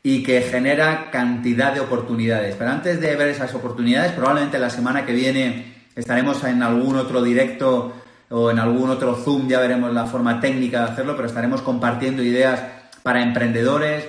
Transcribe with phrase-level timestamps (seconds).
[0.02, 2.56] y que genera cantidad de oportunidades.
[2.56, 7.22] Pero antes de ver esas oportunidades, probablemente la semana que viene estaremos en algún otro
[7.22, 7.92] directo
[8.30, 12.22] o en algún otro Zoom, ya veremos la forma técnica de hacerlo, pero estaremos compartiendo
[12.22, 12.60] ideas
[13.02, 14.08] para emprendedores,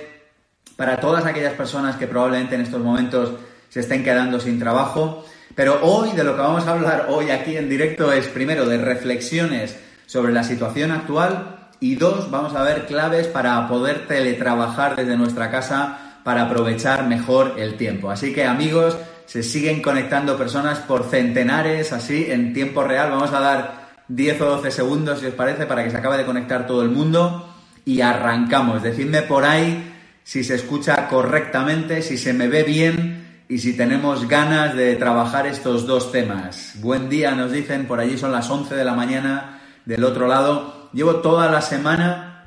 [0.76, 3.32] para todas aquellas personas que probablemente en estos momentos
[3.68, 5.24] se estén quedando sin trabajo.
[5.54, 8.78] Pero hoy de lo que vamos a hablar hoy aquí en directo es primero de
[8.78, 15.18] reflexiones sobre la situación actual y dos, vamos a ver claves para poder teletrabajar desde
[15.18, 18.10] nuestra casa para aprovechar mejor el tiempo.
[18.10, 23.10] Así que amigos, se siguen conectando personas por centenares, así, en tiempo real.
[23.10, 26.24] Vamos a dar 10 o 12 segundos, si os parece, para que se acabe de
[26.24, 27.54] conectar todo el mundo
[27.84, 28.82] y arrancamos.
[28.82, 29.92] Decidme por ahí
[30.22, 35.46] si se escucha correctamente, si se me ve bien y si tenemos ganas de trabajar
[35.46, 36.76] estos dos temas.
[36.76, 40.83] Buen día, nos dicen, por allí son las 11 de la mañana del otro lado
[40.94, 42.46] llevo toda la semana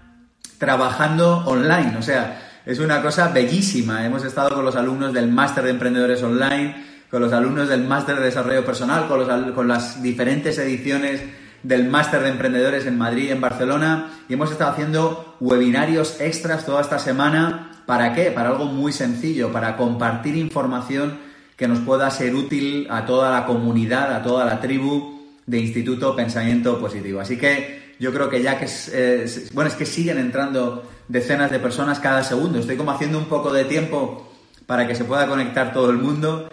[0.57, 4.05] trabajando online, o sea, es una cosa bellísima.
[4.05, 6.75] Hemos estado con los alumnos del máster de emprendedores online,
[7.09, 11.21] con los alumnos del máster de desarrollo personal, con, con las diferentes ediciones
[11.63, 16.65] del máster de emprendedores en Madrid y en Barcelona y hemos estado haciendo webinarios extras
[16.65, 17.71] toda esta semana.
[17.85, 18.31] ¿Para qué?
[18.31, 21.17] Para algo muy sencillo, para compartir información
[21.55, 26.15] que nos pueda ser útil a toda la comunidad, a toda la tribu de Instituto
[26.15, 27.21] Pensamiento Positivo.
[27.21, 31.59] Así que yo creo que ya que, es, bueno, es que siguen entrando decenas de
[31.59, 32.59] personas cada segundo.
[32.59, 34.31] Estoy como haciendo un poco de tiempo
[34.65, 36.49] para que se pueda conectar todo el mundo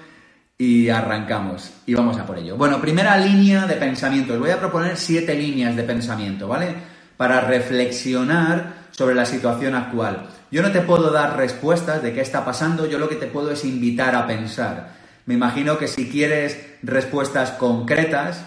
[0.56, 2.56] y arrancamos y vamos a por ello.
[2.56, 4.34] Bueno, primera línea de pensamiento.
[4.34, 6.74] Os voy a proponer siete líneas de pensamiento, ¿vale?
[7.16, 10.28] Para reflexionar sobre la situación actual.
[10.50, 13.50] Yo no te puedo dar respuestas de qué está pasando, yo lo que te puedo
[13.50, 14.94] es invitar a pensar.
[15.26, 18.44] Me imagino que si quieres respuestas concretas,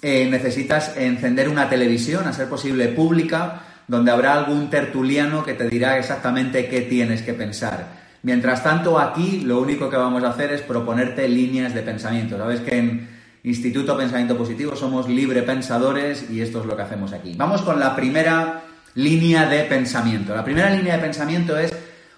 [0.00, 5.68] eh, necesitas encender una televisión, a ser posible pública, donde habrá algún tertuliano que te
[5.68, 7.98] dirá exactamente qué tienes que pensar.
[8.22, 12.36] Mientras tanto, aquí lo único que vamos a hacer es proponerte líneas de pensamiento.
[12.36, 13.08] Sabes que en
[13.44, 17.34] Instituto Pensamiento Positivo somos libre pensadores y esto es lo que hacemos aquí.
[17.36, 18.62] Vamos con la primera
[18.94, 20.34] línea de pensamiento.
[20.34, 21.72] La primera línea de pensamiento es,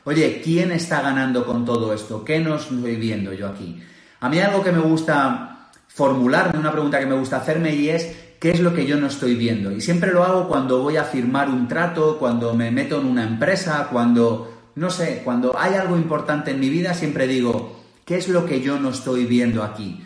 [0.05, 2.25] oye, ¿quién está ganando con todo esto?
[2.25, 3.81] ¿Qué nos estoy viendo yo aquí?
[4.21, 5.50] A mí algo que me gusta
[5.93, 9.07] formularme una pregunta que me gusta hacerme y es ¿qué es lo que yo no
[9.07, 9.71] estoy viendo?
[9.71, 13.23] Y siempre lo hago cuando voy a firmar un trato, cuando me meto en una
[13.23, 18.29] empresa, cuando, no sé, cuando hay algo importante en mi vida, siempre digo, ¿qué es
[18.29, 20.03] lo que yo no estoy viendo aquí?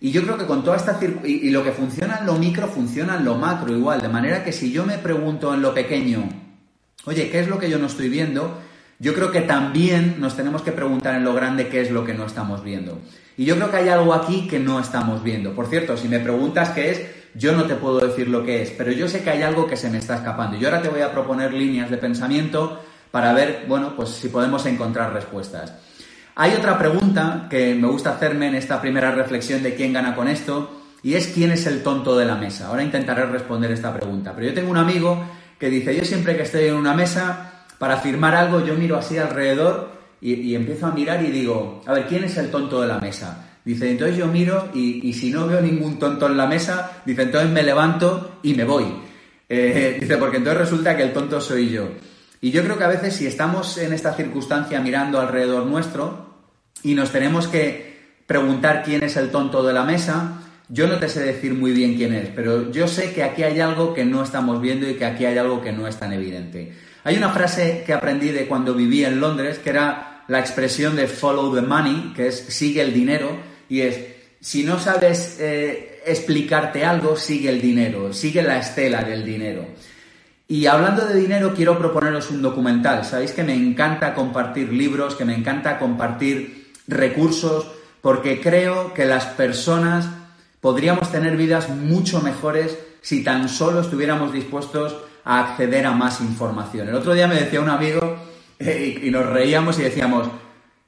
[0.00, 2.68] Y yo creo que con toda esta y, y lo que funciona en lo micro
[2.68, 6.28] funciona en lo macro igual, de manera que si yo me pregunto en lo pequeño,
[7.06, 8.58] oye, ¿qué es lo que yo no estoy viendo?
[9.00, 12.14] Yo creo que también nos tenemos que preguntar en lo grande qué es lo que
[12.14, 13.00] no estamos viendo.
[13.38, 15.54] Y yo creo que hay algo aquí que no estamos viendo.
[15.54, 18.70] Por cierto, si me preguntas qué es, yo no te puedo decir lo que es,
[18.72, 20.56] pero yo sé que hay algo que se me está escapando.
[20.56, 22.82] Y ahora te voy a proponer líneas de pensamiento
[23.12, 25.72] para ver, bueno, pues si podemos encontrar respuestas.
[26.34, 30.26] Hay otra pregunta que me gusta hacerme en esta primera reflexión de quién gana con
[30.26, 32.66] esto, y es quién es el tonto de la mesa.
[32.66, 34.32] Ahora intentaré responder esta pregunta.
[34.34, 35.24] Pero yo tengo un amigo
[35.60, 39.16] que dice, yo siempre que estoy en una mesa, para firmar algo, yo miro así
[39.16, 42.98] alrededor y, empiezo a mirar y digo, a ver, ¿quién es el tonto de la
[42.98, 43.44] mesa?
[43.64, 47.50] Dice, entonces yo miro y, si no veo ningún tonto en la mesa, dice, entonces
[47.50, 48.86] me levanto y me voy.
[49.48, 51.88] Eh, dice, porque entonces resulta que el tonto soy yo.
[52.40, 56.28] Y yo creo que a veces si estamos en esta circunstancia mirando alrededor nuestro
[56.82, 57.88] y nos tenemos que
[58.26, 60.42] preguntar quién es el tonto de la mesa.
[60.68, 63.58] Yo no te sé decir muy bien quién es, pero yo sé que aquí hay
[63.58, 66.72] algo que no estamos viendo y que aquí hay algo que no es tan evidente.
[67.08, 71.06] Hay una frase que aprendí de cuando viví en Londres, que era la expresión de
[71.06, 73.30] follow the money, que es sigue el dinero,
[73.66, 73.98] y es,
[74.42, 79.64] si no sabes eh, explicarte algo, sigue el dinero, sigue la estela del dinero.
[80.48, 83.06] Y hablando de dinero, quiero proponeros un documental.
[83.06, 87.68] Sabéis que me encanta compartir libros, que me encanta compartir recursos,
[88.02, 90.10] porque creo que las personas
[90.60, 96.88] podríamos tener vidas mucho mejores si tan solo estuviéramos dispuestos a acceder a más información.
[96.88, 98.16] El otro día me decía un amigo
[98.58, 100.26] eh, y nos reíamos y decíamos,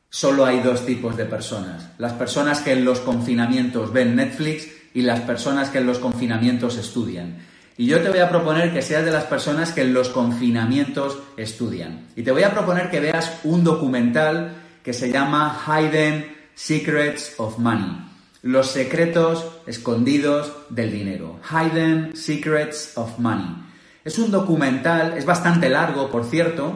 [0.09, 1.91] solo hay dos tipos de personas.
[1.99, 6.79] Las personas que en los confinamientos ven Netflix y las personas que en los confinamientos
[6.79, 7.37] estudian.
[7.77, 11.19] Y yo te voy a proponer que seas de las personas que en los confinamientos
[11.37, 12.07] estudian.
[12.17, 17.59] Y te voy a proponer que veas un documental que se llama Hidden Secrets of
[17.59, 18.07] Money.
[18.41, 21.41] Los secretos escondidos del dinero.
[21.51, 23.70] Hidden Secrets of Money.
[24.11, 26.75] Es un documental, es bastante largo, por cierto,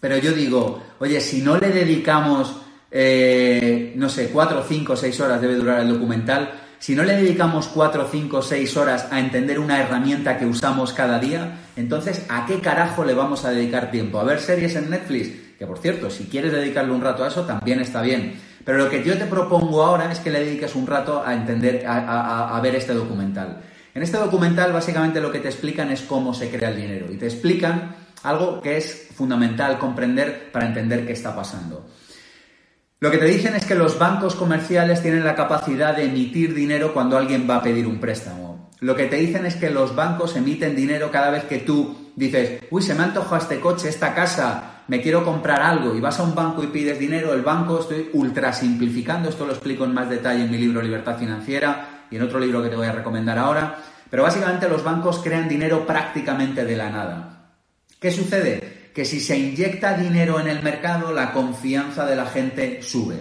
[0.00, 2.56] pero yo digo, oye, si no le dedicamos,
[2.90, 6.50] eh, no sé, cuatro, cinco, seis horas debe durar el documental,
[6.80, 11.20] si no le dedicamos 4, 5, 6 horas a entender una herramienta que usamos cada
[11.20, 14.18] día, entonces ¿a qué carajo le vamos a dedicar tiempo?
[14.18, 15.30] ¿A ver series en Netflix?
[15.58, 18.34] Que por cierto, si quieres dedicarle un rato a eso, también está bien.
[18.64, 21.84] Pero lo que yo te propongo ahora es que le dediques un rato a entender,
[21.86, 23.60] a ver este documental.
[23.94, 27.16] En este documental básicamente lo que te explican es cómo se crea el dinero y
[27.16, 31.86] te explican algo que es fundamental comprender para entender qué está pasando.
[33.00, 36.92] Lo que te dicen es que los bancos comerciales tienen la capacidad de emitir dinero
[36.92, 38.70] cuando alguien va a pedir un préstamo.
[38.80, 42.62] Lo que te dicen es que los bancos emiten dinero cada vez que tú dices,
[42.70, 46.24] uy, se me antojó este coche, esta casa, me quiero comprar algo y vas a
[46.24, 50.08] un banco y pides dinero, el banco, estoy ultra simplificando, esto lo explico en más
[50.08, 53.38] detalle en mi libro Libertad Financiera y en otro libro que te voy a recomendar
[53.38, 53.76] ahora,
[54.10, 57.52] pero básicamente los bancos crean dinero prácticamente de la nada.
[58.00, 58.78] ¿Qué sucede?
[58.98, 63.14] que si se inyecta dinero en el mercado, la confianza de la gente sube.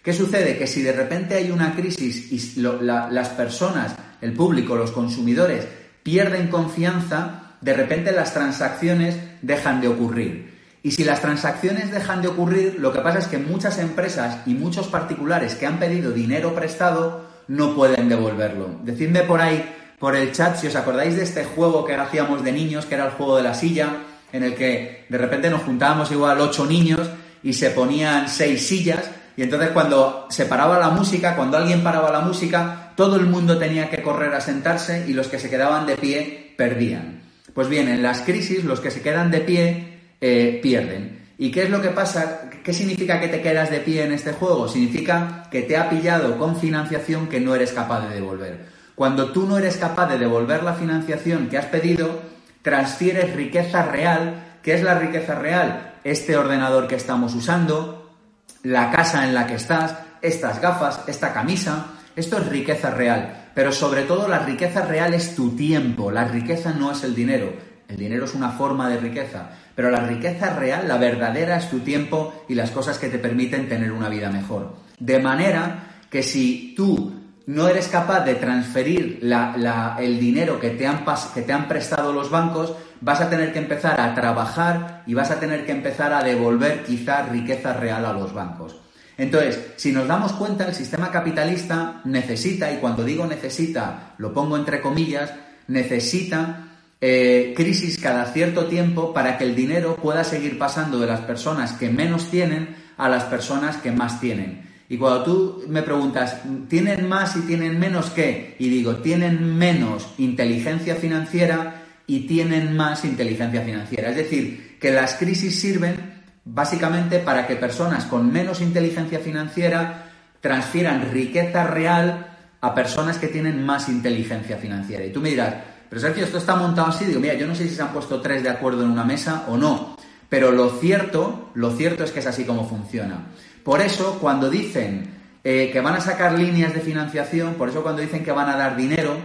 [0.00, 0.56] ¿Qué sucede?
[0.56, 5.66] Que si de repente hay una crisis y las personas, el público, los consumidores,
[6.04, 10.54] pierden confianza, de repente las transacciones dejan de ocurrir.
[10.84, 14.54] Y si las transacciones dejan de ocurrir, lo que pasa es que muchas empresas y
[14.54, 18.80] muchos particulares que han pedido dinero prestado no pueden devolverlo.
[18.82, 19.64] Decidme por ahí,
[19.98, 23.06] por el chat, si os acordáis de este juego que hacíamos de niños, que era
[23.06, 23.88] el juego de la silla,
[24.32, 27.08] en el que de repente nos juntábamos igual ocho niños
[27.42, 32.10] y se ponían seis sillas y entonces cuando se paraba la música, cuando alguien paraba
[32.12, 35.86] la música, todo el mundo tenía que correr a sentarse y los que se quedaban
[35.86, 37.22] de pie perdían.
[37.52, 41.24] Pues bien, en las crisis los que se quedan de pie eh, pierden.
[41.36, 42.50] ¿Y qué es lo que pasa?
[42.64, 44.68] ¿Qué significa que te quedas de pie en este juego?
[44.68, 48.64] Significa que te ha pillado con financiación que no eres capaz de devolver.
[48.94, 52.22] Cuando tú no eres capaz de devolver la financiación que has pedido,
[52.62, 54.56] transfieres riqueza real.
[54.62, 55.96] ¿Qué es la riqueza real?
[56.04, 58.16] Este ordenador que estamos usando,
[58.62, 61.88] la casa en la que estás, estas gafas, esta camisa.
[62.16, 63.50] Esto es riqueza real.
[63.54, 66.10] Pero sobre todo la riqueza real es tu tiempo.
[66.10, 67.73] La riqueza no es el dinero.
[67.88, 69.50] El dinero es una forma de riqueza.
[69.74, 73.68] Pero la riqueza real, la verdadera, es tu tiempo y las cosas que te permiten
[73.68, 74.76] tener una vida mejor.
[74.98, 77.12] De manera que si tú
[77.46, 81.04] no eres capaz de transferir el dinero que te, han
[81.34, 85.30] que te han prestado los bancos, vas a tener que empezar a trabajar y vas
[85.30, 88.76] a tener que empezar a devolver quizás riqueza real a los bancos.
[89.16, 94.56] Entonces, si nos damos cuenta, el sistema capitalista necesita, y cuando digo necesita, lo pongo
[94.56, 95.32] entre comillas,
[95.68, 101.20] necesita eh, crisis cada cierto tiempo para que el dinero pueda seguir pasando de las
[101.20, 104.62] personas que menos tienen a las personas que más tienen.
[104.88, 108.56] Y cuando tú me preguntas, ¿tienen más y tienen menos qué?
[108.58, 114.10] Y digo, tienen menos inteligencia financiera y tienen más inteligencia financiera.
[114.10, 115.96] Es decir, que las crisis sirven
[116.44, 120.10] básicamente para que personas con menos inteligencia financiera
[120.40, 122.26] transfieran riqueza real
[122.60, 125.04] a personas que tienen más inteligencia financiera.
[125.04, 125.54] Y tú me dirás,
[125.88, 127.04] pero Sergio, esto está montado así.
[127.04, 129.44] Digo, mira, yo no sé si se han puesto tres de acuerdo en una mesa
[129.48, 129.96] o no,
[130.28, 133.26] pero lo cierto, lo cierto es que es así como funciona.
[133.62, 135.10] Por eso, cuando dicen
[135.42, 138.56] eh, que van a sacar líneas de financiación, por eso cuando dicen que van a
[138.56, 139.16] dar dinero,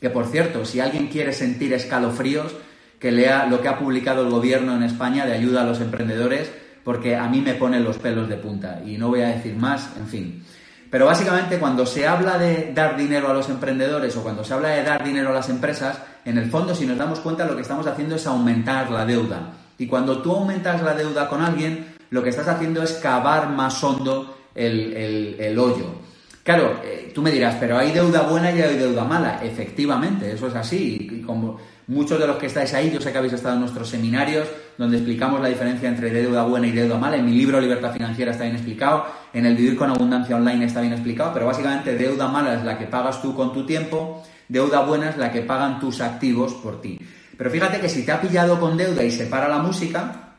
[0.00, 2.54] que por cierto, si alguien quiere sentir escalofríos,
[2.98, 6.50] que lea lo que ha publicado el gobierno en España de ayuda a los emprendedores,
[6.84, 9.90] porque a mí me pone los pelos de punta y no voy a decir más,
[9.98, 10.44] en fin.
[10.90, 14.68] Pero básicamente cuando se habla de dar dinero a los emprendedores o cuando se habla
[14.70, 17.62] de dar dinero a las empresas, en el fondo si nos damos cuenta lo que
[17.62, 19.52] estamos haciendo es aumentar la deuda.
[19.78, 23.82] Y cuando tú aumentas la deuda con alguien, lo que estás haciendo es cavar más
[23.82, 25.86] hondo el, hoyo.
[26.42, 29.40] Claro, eh, tú me dirás, pero hay deuda buena y hay deuda mala.
[29.42, 31.08] Efectivamente, eso es así.
[31.10, 33.88] Y como muchos de los que estáis ahí, yo sé que habéis estado en nuestros
[33.88, 34.46] seminarios
[34.78, 37.16] donde explicamos la diferencia entre deuda buena y deuda mala.
[37.16, 39.06] En mi libro Libertad Financiera está bien explicado.
[39.32, 41.32] En el Vivir con Abundancia Online está bien explicado.
[41.32, 44.22] Pero básicamente deuda mala es la que pagas tú con tu tiempo.
[44.48, 46.98] Deuda buena es la que pagan tus activos por ti.
[47.36, 50.34] Pero fíjate que si te ha pillado con deuda y se para la música,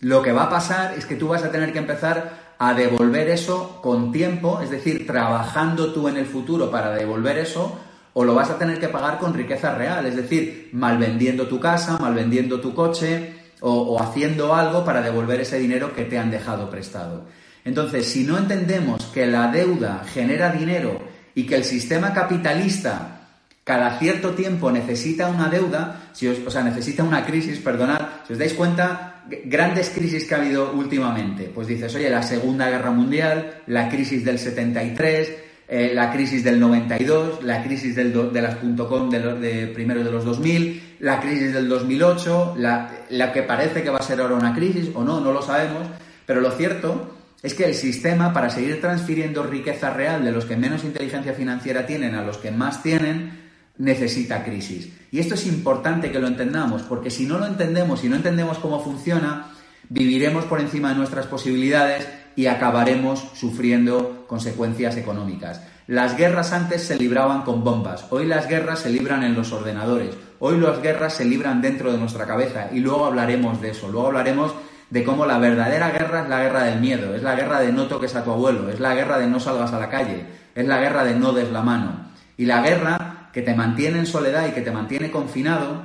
[0.00, 3.28] lo que va a pasar es que tú vas a tener que empezar a devolver
[3.28, 7.78] eso con tiempo, es decir, trabajando tú en el futuro para devolver eso,
[8.14, 11.60] o lo vas a tener que pagar con riqueza real, es decir, mal vendiendo tu
[11.60, 16.30] casa, mal vendiendo tu coche o, haciendo algo para devolver ese dinero que te han
[16.30, 17.24] dejado prestado.
[17.64, 21.00] Entonces, si no entendemos que la deuda genera dinero
[21.34, 23.16] y que el sistema capitalista
[23.64, 28.38] cada cierto tiempo necesita una deuda, si o sea, necesita una crisis, perdonad, si os
[28.38, 33.62] dais cuenta, grandes crisis que ha habido últimamente, pues dices, oye, la Segunda Guerra Mundial,
[33.66, 39.10] la crisis del 73, eh, la crisis del 92, la crisis del de las .com
[39.10, 43.98] de, primero de los 2000, la crisis del 2008, la, la que parece que va
[43.98, 45.88] a ser ahora una crisis, o no, no lo sabemos,
[46.24, 50.56] pero lo cierto es que el sistema, para seguir transfiriendo riqueza real de los que
[50.56, 53.46] menos inteligencia financiera tienen a los que más tienen,
[53.78, 54.88] necesita crisis.
[55.10, 58.58] Y esto es importante que lo entendamos, porque si no lo entendemos, si no entendemos
[58.58, 59.52] cómo funciona,
[59.88, 65.62] viviremos por encima de nuestras posibilidades y acabaremos sufriendo consecuencias económicas.
[65.86, 70.14] Las guerras antes se libraban con bombas, hoy las guerras se libran en los ordenadores,
[70.40, 74.08] hoy las guerras se libran dentro de nuestra cabeza y luego hablaremos de eso, luego
[74.08, 74.52] hablaremos
[74.90, 77.86] de cómo la verdadera guerra es la guerra del miedo, es la guerra de no
[77.86, 80.80] toques a tu abuelo, es la guerra de no salgas a la calle, es la
[80.80, 82.06] guerra de no des la mano.
[82.36, 85.82] Y la guerra que te mantiene en soledad y que te mantiene confinado,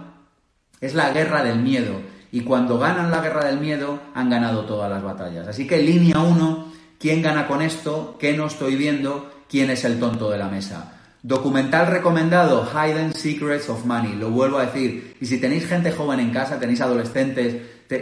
[0.79, 2.01] es la guerra del miedo.
[2.31, 5.47] Y cuando ganan la guerra del miedo, han ganado todas las batallas.
[5.47, 8.15] Así que línea uno, ¿quién gana con esto?
[8.19, 9.31] ¿Qué no estoy viendo?
[9.49, 10.93] ¿Quién es el tonto de la mesa?
[11.23, 15.17] Documental recomendado, Hidden Secrets of Money, lo vuelvo a decir.
[15.19, 17.57] Y si tenéis gente joven en casa, tenéis adolescentes,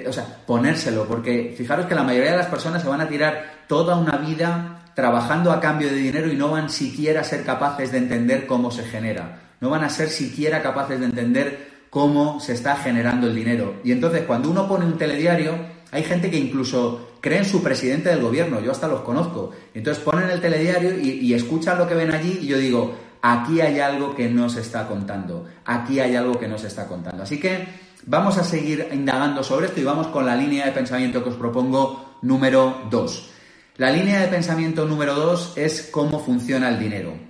[0.07, 3.65] o sea, ponérselo, porque fijaros que la mayoría de las personas se van a tirar
[3.67, 7.91] toda una vida trabajando a cambio de dinero y no van siquiera a ser capaces
[7.91, 9.39] de entender cómo se genera.
[9.59, 13.75] No van a ser siquiera capaces de entender cómo se está generando el dinero.
[13.83, 15.55] Y entonces cuando uno pone un telediario,
[15.91, 19.51] hay gente que incluso cree en su presidente del gobierno, yo hasta los conozco.
[19.73, 23.79] Entonces ponen el telediario y, escuchan lo que ven allí y yo digo, aquí hay
[23.79, 27.23] algo que no se está contando, aquí hay algo que no se está contando.
[27.23, 27.67] Así que
[28.05, 31.35] vamos a seguir indagando sobre esto y vamos con la línea de pensamiento que os
[31.35, 33.29] propongo número 2.
[33.77, 37.28] La línea de pensamiento número dos es cómo funciona el dinero.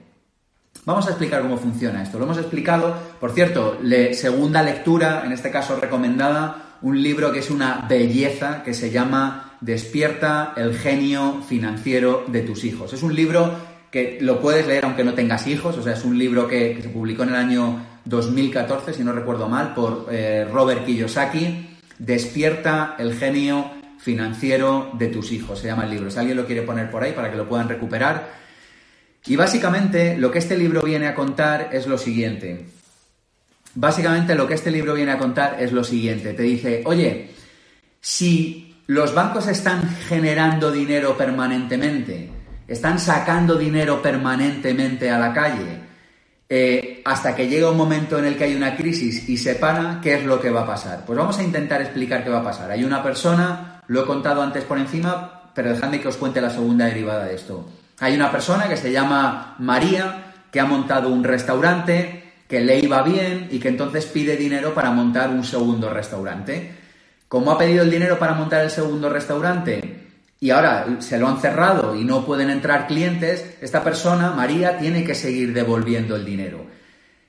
[0.86, 2.18] Vamos a explicar cómo funciona esto.
[2.18, 3.78] Lo hemos explicado, por cierto,
[4.14, 9.58] segunda lectura, en este caso recomendada, un libro que es una belleza que se llama
[9.62, 12.94] Despierta el genio financiero de tus hijos.
[12.94, 13.52] Es un libro
[13.92, 16.90] que lo puedes leer aunque no tengas hijos, o sea, es un libro que, se
[16.90, 21.78] publicó en el año 2014, si no recuerdo mal, por eh, Robert Kiyosaki.
[21.98, 26.10] Despierta el genio financiero de tus hijos, se llama el libro.
[26.10, 28.40] Si alguien lo quiere poner por ahí para que lo puedan recuperar.
[29.26, 32.66] Y básicamente lo que este libro viene a contar es lo siguiente.
[33.76, 36.34] Básicamente lo que este libro viene a contar es lo siguiente.
[36.34, 37.32] Te dice, oye,
[38.02, 42.30] si los bancos están generando dinero permanentemente,
[42.68, 45.80] están sacando dinero permanentemente a la calle,
[46.52, 50.00] eh, hasta que llega un momento en el que hay una crisis y se para,
[50.02, 51.06] ¿qué es lo que va a pasar?
[51.06, 52.72] Pues vamos a intentar explicar qué va a pasar.
[52.72, 56.50] Hay una persona lo he contado antes por encima, pero dejadme que os cuente la
[56.50, 57.68] segunda derivada de esto.
[58.00, 63.04] Hay una persona que se llama María, que ha montado un restaurante, que le iba
[63.04, 66.76] bien y que entonces pide dinero para montar un segundo restaurante.
[67.28, 70.08] Como ha pedido el dinero para montar el segundo restaurante
[70.40, 75.04] y ahora se lo han cerrado y no pueden entrar clientes, esta persona, María, tiene
[75.04, 76.66] que seguir devolviendo el dinero.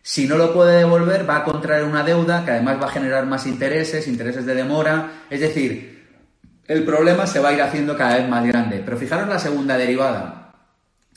[0.03, 3.27] Si no lo puede devolver, va a contraer una deuda que además va a generar
[3.27, 5.25] más intereses, intereses de demora.
[5.29, 6.09] Es decir,
[6.67, 8.81] el problema se va a ir haciendo cada vez más grande.
[8.83, 10.40] Pero fijaros la segunda derivada.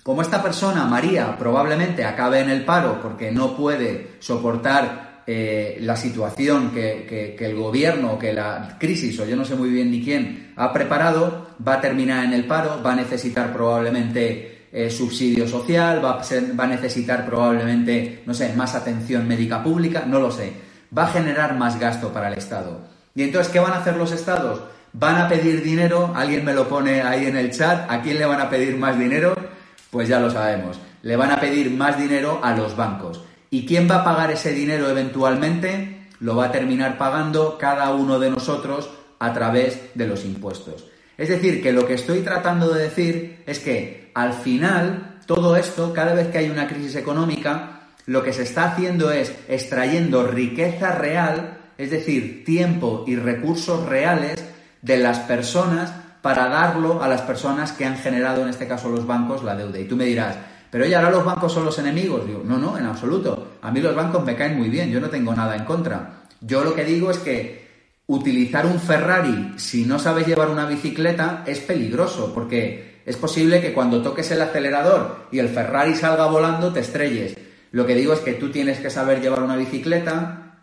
[0.03, 5.95] Como esta persona, María, probablemente acabe en el paro porque no puede soportar eh, la
[5.95, 10.51] situación que, el gobierno, que la crisis, o yo no sé muy bien ni quién,
[10.57, 16.03] ha preparado, va a terminar en el paro, va a necesitar probablemente eh, subsidio social,
[16.03, 16.23] va a,
[16.59, 20.51] va a necesitar probablemente, no sé, más atención médica pública, no lo sé.
[20.95, 22.81] Va a generar más gasto para el Estado.
[23.15, 24.61] ¿Y entonces qué van a hacer los estados?
[24.91, 26.11] ¿Van a pedir dinero?
[26.13, 27.89] Alguien me lo pone ahí en el chat.
[27.89, 29.33] ¿A quién le van a pedir más dinero?
[29.93, 30.79] Pues ya lo sabemos.
[31.03, 33.23] Le van a pedir más dinero a los bancos.
[33.51, 36.07] ¿Y quién va a pagar ese dinero eventualmente?
[36.19, 40.87] Lo va a terminar pagando cada uno de nosotros a través de los impuestos.
[41.15, 45.93] Es decir, que lo que estoy tratando de decir es que al final todo esto,
[45.93, 50.93] cada vez que hay una crisis económica, lo que se está haciendo es extrayendo riqueza
[50.93, 54.43] real, es decir, tiempo y recursos reales
[54.81, 59.05] de las personas para darlo a las personas que han generado, en este caso los
[59.05, 59.77] bancos, la deuda.
[59.77, 60.37] Y tú me dirás,
[60.71, 62.25] pero oye, ahora los bancos son los enemigos.
[62.25, 63.57] Digo, no, no, en absoluto.
[63.61, 66.23] A mí los bancos me caen muy bien, yo no tengo nada en contra.
[66.39, 67.67] Yo lo que digo es que
[68.07, 73.73] utilizar un Ferrari si no sabes llevar una bicicleta es peligroso, porque es posible que
[73.73, 77.35] cuando toques el acelerador y el Ferrari salga volando te estrelles.
[77.71, 80.55] Lo que digo es que tú tienes que saber llevar una bicicleta,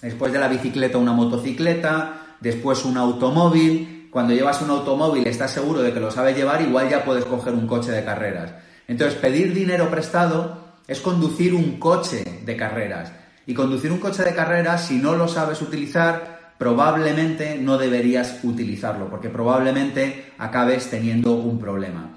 [0.00, 4.01] después de la bicicleta una motocicleta, después un automóvil.
[4.12, 7.54] Cuando llevas un automóvil estás seguro de que lo sabes llevar, igual ya puedes coger
[7.54, 8.52] un coche de carreras.
[8.86, 13.10] Entonces, pedir dinero prestado es conducir un coche de carreras.
[13.46, 19.08] Y conducir un coche de carreras, si no lo sabes utilizar, probablemente no deberías utilizarlo,
[19.08, 22.10] porque probablemente acabes teniendo un problema.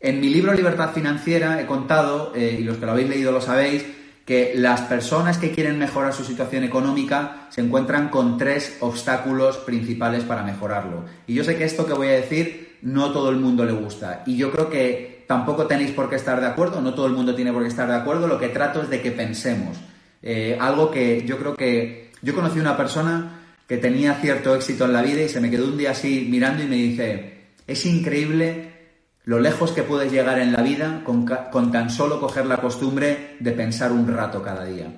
[0.00, 3.42] En mi libro Libertad Financiera he contado, eh, y los que lo habéis leído lo
[3.42, 3.84] sabéis,
[4.24, 10.24] que las personas que quieren mejorar su situación económica se encuentran con tres obstáculos principales
[10.24, 11.04] para mejorarlo.
[11.26, 14.22] Y yo sé que esto que voy a decir no todo el mundo le gusta.
[14.26, 17.34] Y yo creo que tampoco tenéis por qué estar de acuerdo, no todo el mundo
[17.34, 18.26] tiene por qué estar de acuerdo.
[18.26, 19.76] Lo que trato es de que pensemos.
[20.22, 24.92] Eh, algo que yo creo que yo conocí una persona que tenía cierto éxito en
[24.94, 28.73] la vida y se me quedó un día así mirando y me dice, es increíble
[29.24, 33.36] lo lejos que puedes llegar en la vida con, con, tan solo coger la costumbre
[33.40, 34.92] de pensar un rato cada día.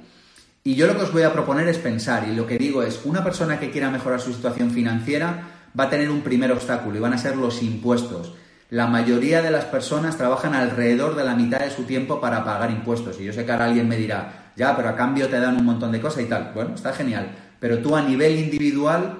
[0.64, 3.00] Y yo lo que os voy a proponer es pensar, y lo que digo es,
[3.04, 7.00] una persona que quiera mejorar su situación financiera va a tener un primer obstáculo y
[7.00, 8.34] van a ser los impuestos.
[8.70, 12.72] La mayoría de las personas trabajan alrededor de la mitad de su tiempo para pagar
[12.72, 13.20] impuestos.
[13.20, 15.64] Y yo sé que ahora alguien me dirá, ya, pero a cambio te dan un
[15.64, 16.50] montón de cosas y tal.
[16.52, 17.30] Bueno, está genial.
[17.60, 19.18] Pero tú a nivel individual,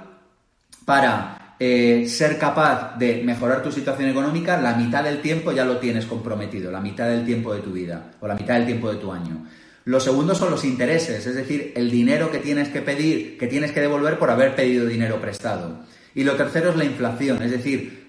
[0.85, 5.79] para eh, ser capaz de mejorar tu situación económica, la mitad del tiempo ya lo
[5.79, 8.99] tienes comprometido, la mitad del tiempo de tu vida o la mitad del tiempo de
[8.99, 9.47] tu año.
[9.87, 13.73] Los segundos son los intereses, es decir, el dinero que tienes que pedir, que tienes
[13.73, 15.79] que devolver por haber pedido dinero prestado.
[16.15, 18.09] Y lo tercero es la inflación, es decir,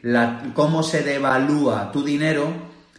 [0.54, 2.52] cómo se devalúa tu dinero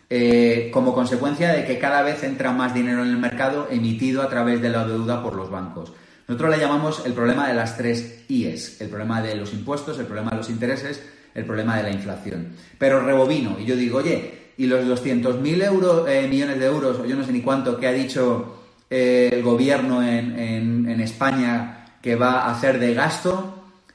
[0.08, 4.28] eh, como consecuencia de que cada vez entra más dinero en el mercado emitido a
[4.28, 5.92] través de la deuda por los bancos.
[6.28, 10.06] Nosotros le llamamos el problema de las tres IES, el problema de los impuestos, el
[10.06, 11.02] problema de los intereses,
[11.34, 12.50] el problema de la inflación.
[12.78, 17.06] Pero rebobino y yo digo, oye, ¿y los 200.000 euros, eh, millones de euros, o
[17.06, 18.58] yo no sé ni cuánto, que ha dicho
[18.90, 23.54] eh, el gobierno en, España que va a hacer de gasto?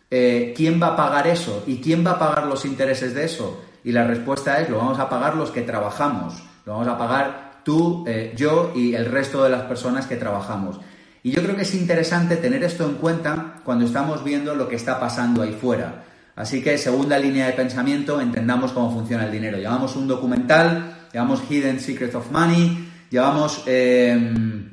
[0.09, 1.63] ¿Quién va a pagar eso?
[1.67, 3.63] ¿Y quién va a pagar los intereses de eso?
[3.83, 7.61] Y la respuesta es, lo vamos a pagar los que trabajamos, lo vamos a pagar
[7.63, 10.79] tú, eh, yo y el resto de las personas que trabajamos.
[11.23, 14.75] Y yo creo que es interesante tener esto en cuenta cuando estamos viendo lo que
[14.75, 16.03] está pasando ahí fuera.
[16.35, 19.57] Así que, segunda línea de pensamiento, entendamos cómo funciona el dinero.
[19.57, 24.69] Llevamos un documental, llevamos Hidden Secrets of Money, llevamos em,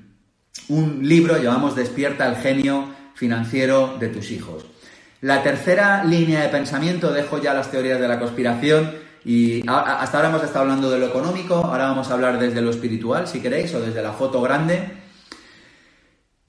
[0.69, 4.67] un libro, llevamos Despierta el genio financiero de tus hijos.
[5.21, 8.91] La tercera línea de pensamiento, dejo ya las teorías de la conspiración
[9.25, 12.71] y hasta ahora hemos estado hablando de lo económico, ahora vamos a hablar desde lo
[12.71, 15.00] espiritual, si queréis, o desde la foto grande.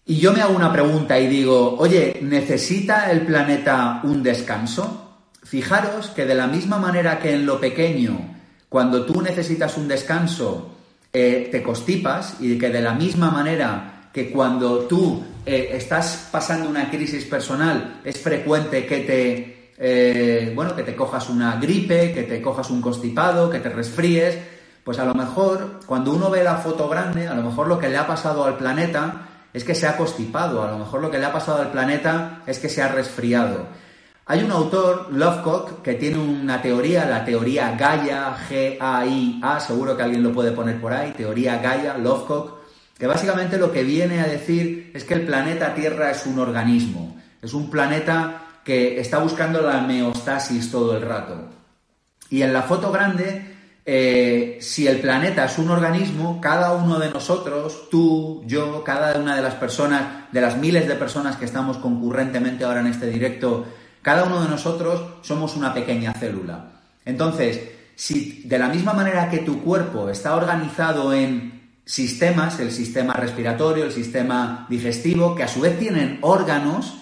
[0.05, 5.19] Y yo me hago una pregunta y digo, oye, ¿necesita el planeta un descanso?
[5.43, 8.19] Fijaros que de la misma manera que en lo pequeño,
[8.67, 10.71] cuando tú necesitas un descanso,
[11.13, 16.69] eh, te constipas y que de la misma manera que cuando tú eh, estás pasando
[16.69, 22.23] una crisis personal, es frecuente que te, eh, bueno, que te cojas una gripe, que
[22.23, 24.37] te cojas un constipado, que te resfríes,
[24.83, 27.89] pues a lo mejor cuando uno ve la foto grande, a lo mejor lo que
[27.89, 31.19] le ha pasado al planeta es que se ha constipado, a lo mejor lo que
[31.19, 33.67] le ha pasado al planeta es que se ha resfriado.
[34.25, 40.23] Hay un autor, Lovecock, que tiene una teoría, la teoría Gaia, G-A-I-A, seguro que alguien
[40.23, 42.61] lo puede poner por ahí, teoría Gaia, Lovecock,
[42.97, 47.17] que básicamente lo que viene a decir es que el planeta Tierra es un organismo,
[47.41, 51.49] es un planeta que está buscando la homeostasis todo el rato.
[52.29, 53.50] Y en la foto grande,
[53.85, 59.35] eh, si el planeta es un organismo, cada uno de nosotros, tú, yo, cada una
[59.35, 63.65] de las personas, de las miles de personas que estamos concurrentemente ahora en este directo,
[64.01, 66.71] cada uno de nosotros somos una pequeña célula.
[67.05, 67.59] Entonces,
[67.95, 73.85] si de la misma manera que tu cuerpo está organizado en sistemas, el sistema respiratorio,
[73.85, 76.97] el sistema digestivo, que a su vez tienen órganos,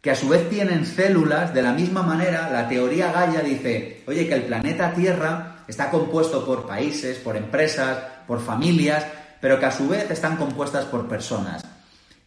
[0.00, 4.26] que a su vez tienen células, de la misma manera, la teoría Gaia dice, oye,
[4.26, 9.04] que el planeta Tierra está compuesto por países, por empresas, por familias,
[9.40, 11.64] pero que a su vez están compuestas por personas.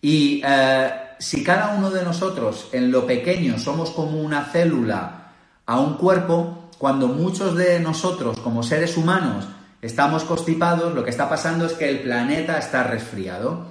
[0.01, 5.31] Y eh, si cada uno de nosotros en lo pequeño somos como una célula
[5.65, 9.47] a un cuerpo, cuando muchos de nosotros como seres humanos
[9.81, 13.67] estamos constipados, lo que está pasando es que el planeta está resfriado.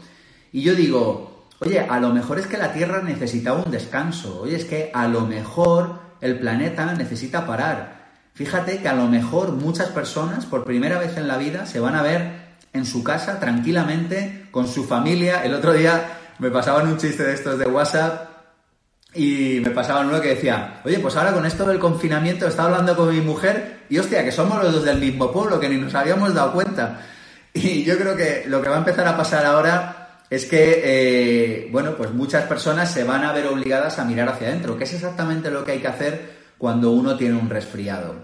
[0.53, 4.57] Y yo digo, oye, a lo mejor es que la Tierra necesitaba un descanso, oye,
[4.57, 8.02] es que a lo mejor el planeta necesita parar.
[8.35, 11.95] Fíjate que a lo mejor muchas personas por primera vez en la vida se van
[11.95, 12.43] a ver
[12.73, 15.45] en su casa tranquilamente con su familia.
[15.45, 18.31] El otro día me pasaban un chiste de estos de WhatsApp
[19.15, 22.97] y me pasaban uno que decía, oye, pues ahora con esto del confinamiento estaba hablando
[22.97, 25.95] con mi mujer y hostia, que somos los dos del mismo pueblo, que ni nos
[25.95, 27.01] habíamos dado cuenta.
[27.55, 31.69] Y yo creo que lo que va a empezar a pasar ahora es que, eh,
[31.71, 34.95] bueno, pues muchas personas se van a ver obligadas a mirar hacia adentro, que es
[34.95, 38.15] exactamente lo que hay que hacer cuando uno tiene un resfriado.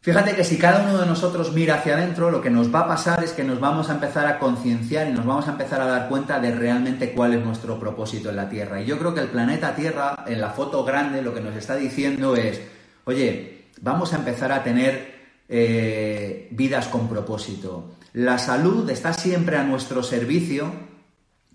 [0.00, 2.88] Fíjate que si cada uno de nosotros mira hacia adentro, lo que nos va a
[2.88, 5.86] pasar es que nos vamos a empezar a concienciar y nos vamos a empezar a
[5.86, 8.82] dar cuenta de realmente cuál es nuestro propósito en la Tierra.
[8.82, 11.76] Y yo creo que el planeta Tierra, en la foto grande, lo que nos está
[11.76, 12.60] diciendo es,
[13.04, 15.14] oye, vamos a empezar a tener
[15.48, 17.94] eh, vidas con propósito.
[18.14, 20.68] La salud está siempre a nuestro servicio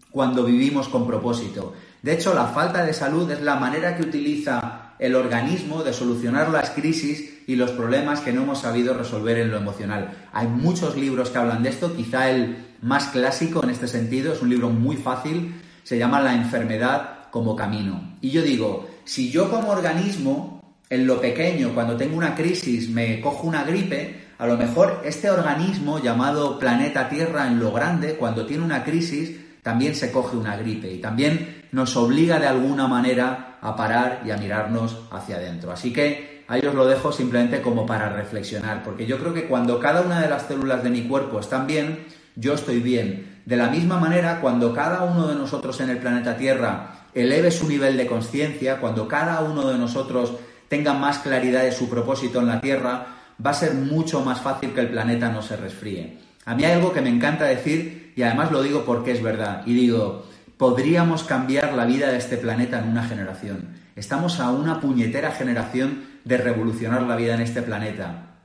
[0.09, 1.73] cuando vivimos con propósito.
[2.01, 6.49] De hecho, la falta de salud es la manera que utiliza el organismo de solucionar
[6.49, 10.11] las crisis y los problemas que no hemos sabido resolver en lo emocional.
[10.33, 14.41] Hay muchos libros que hablan de esto, quizá el más clásico en este sentido, es
[14.41, 18.17] un libro muy fácil, se llama La enfermedad como camino.
[18.21, 20.59] Y yo digo, si yo como organismo,
[20.89, 25.29] en lo pequeño, cuando tengo una crisis, me cojo una gripe, a lo mejor este
[25.29, 30.55] organismo llamado planeta Tierra en lo grande, cuando tiene una crisis, también se coge una
[30.57, 35.71] gripe y también nos obliga de alguna manera a parar y a mirarnos hacia adentro.
[35.71, 39.79] Así que ahí os lo dejo simplemente como para reflexionar, porque yo creo que cuando
[39.79, 43.41] cada una de las células de mi cuerpo están bien, yo estoy bien.
[43.45, 47.67] De la misma manera, cuando cada uno de nosotros en el planeta Tierra eleve su
[47.67, 50.33] nivel de conciencia, cuando cada uno de nosotros
[50.67, 53.07] tenga más claridad de su propósito en la Tierra,
[53.43, 56.19] va a ser mucho más fácil que el planeta no se resfríe.
[56.45, 59.63] A mí hay algo que me encanta decir y además lo digo porque es verdad.
[59.65, 60.25] Y digo,
[60.59, 63.69] podríamos cambiar la vida de este planeta en una generación.
[63.95, 68.35] Estamos a una puñetera generación de revolucionar la vida en este planeta.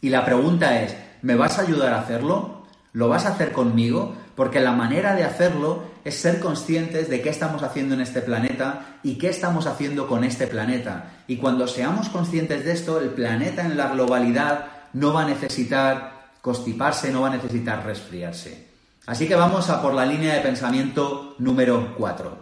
[0.00, 2.66] Y la pregunta es, ¿me vas a ayudar a hacerlo?
[2.92, 4.16] ¿Lo vas a hacer conmigo?
[4.34, 8.98] Porque la manera de hacerlo es ser conscientes de qué estamos haciendo en este planeta
[9.04, 11.12] y qué estamos haciendo con este planeta.
[11.28, 16.32] Y cuando seamos conscientes de esto, el planeta en la globalidad no va a necesitar
[16.40, 18.65] constiparse, no va a necesitar resfriarse.
[19.06, 22.38] Así que vamos a por la línea de pensamiento número 4.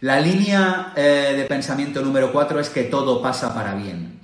[0.00, 4.20] La línea eh, de pensamiento número 4 es que todo pasa para bien.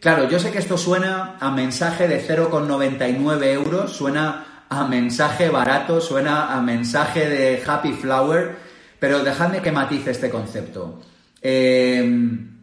[0.00, 6.00] Claro, yo sé que esto suena a mensaje de 0,99 euros, suena a mensaje barato,
[6.00, 8.56] suena a mensaje de happy flower,
[8.98, 11.02] pero dejadme que matice este concepto.
[11.40, 12.62] Em,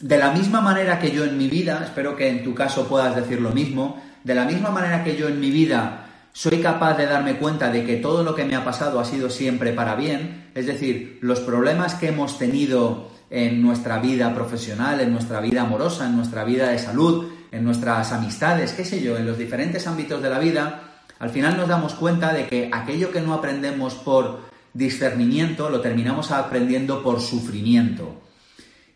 [0.00, 3.14] de la misma manera que yo en mi vida, espero que en tu caso puedas
[3.16, 7.06] decir lo mismo, de la misma manera que yo en mi vida soy capaz de
[7.06, 10.50] darme cuenta de que todo lo que me ha pasado ha sido siempre para bien,
[10.54, 16.06] es decir, los problemas que hemos tenido en nuestra vida profesional, en nuestra vida amorosa,
[16.06, 20.22] en nuestra vida de salud, en nuestras amistades, qué sé yo, en los diferentes ámbitos
[20.22, 20.82] de la vida,
[21.18, 26.30] al final nos damos cuenta de que aquello que no aprendemos por discernimiento lo terminamos
[26.30, 28.22] aprendiendo por sufrimiento.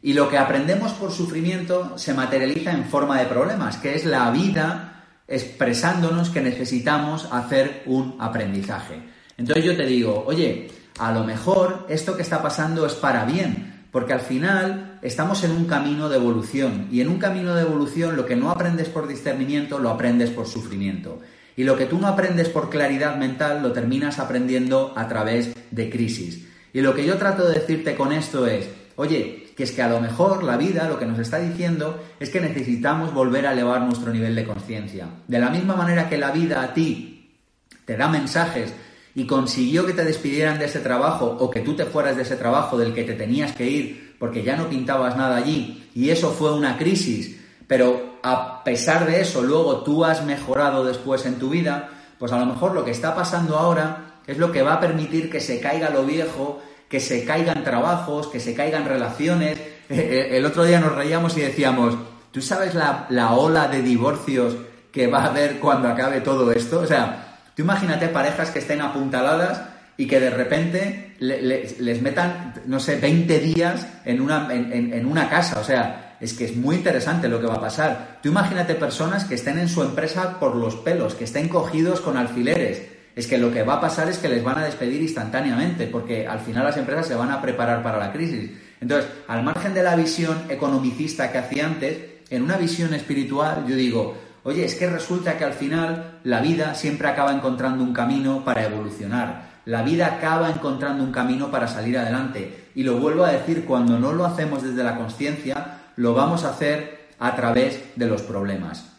[0.03, 4.31] Y lo que aprendemos por sufrimiento se materializa en forma de problemas, que es la
[4.31, 5.02] vida
[5.33, 9.03] expresándonos que necesitamos hacer un aprendizaje.
[9.39, 10.69] Entonces yo te digo, oye,
[10.99, 15.53] a lo mejor esto que está pasando es para bien, porque al final estamos en
[15.53, 19.09] un camino de evolución y en un camino de evolución lo que no aprendes por
[19.09, 21.21] discernimiento lo aprendes por sufrimiento.
[21.57, 25.89] Y lo que tú no aprendes por claridad mental lo terminas aprendiendo a través de
[25.89, 26.47] crisis.
[26.75, 29.89] Y lo que yo trato de decirte con esto es, oye, que es que a
[29.89, 33.83] lo mejor la vida lo que nos está diciendo es que necesitamos volver a elevar
[33.83, 35.09] nuestro nivel de conciencia.
[35.29, 37.39] De la misma manera que la vida a ti
[37.85, 38.73] te da mensajes
[39.15, 42.37] y consiguió que te despidieran de ese trabajo o que tú te fueras de ese
[42.37, 46.31] trabajo del que te tenías que ir porque ya no pintabas nada allí y eso
[46.31, 51.51] fue una crisis, pero a pesar de eso luego tú has mejorado después en tu
[51.51, 54.81] vida, pues a lo mejor lo que está pasando ahora es lo que va a
[54.81, 59.59] permitir que se caiga lo viejo que se caigan trabajos, que se caigan relaciones.
[59.93, 61.95] Eh, eh, el otro día nos reíamos y decíamos,
[62.31, 64.57] ¿tú sabes la, ola de divorcios
[64.91, 66.81] que va a haber cuando acabe todo esto?
[66.81, 69.61] O sea, tú imagínate parejas que estén apuntaladas
[69.99, 75.61] y que de repente les metan, no sé, 20 días en una, en una casa.
[75.61, 78.21] O sea, es que es muy interesante lo que va a pasar.
[78.23, 82.17] Tú imagínate personas que estén en su empresa por los pelos, que estén cogidos con
[82.17, 85.87] alfileres, es que lo que va a pasar es que les van a despedir instantáneamente,
[85.87, 88.51] porque al final las empresas se van a preparar para la crisis.
[88.81, 91.99] Entonces, al margen de la visión economicista que hacía antes,
[92.31, 96.75] en una visión espiritual yo digo, Oye, es que resulta que al final la vida
[96.75, 99.53] siempre acaba encontrando un camino para evolucionar.
[99.67, 102.71] La vida acaba encontrando un camino para salir adelante.
[102.75, 106.51] Y lo vuelvo a decir, cuando no lo hacemos desde la conciencia, lo vamos a
[106.51, 108.92] hacer a través de los problemas.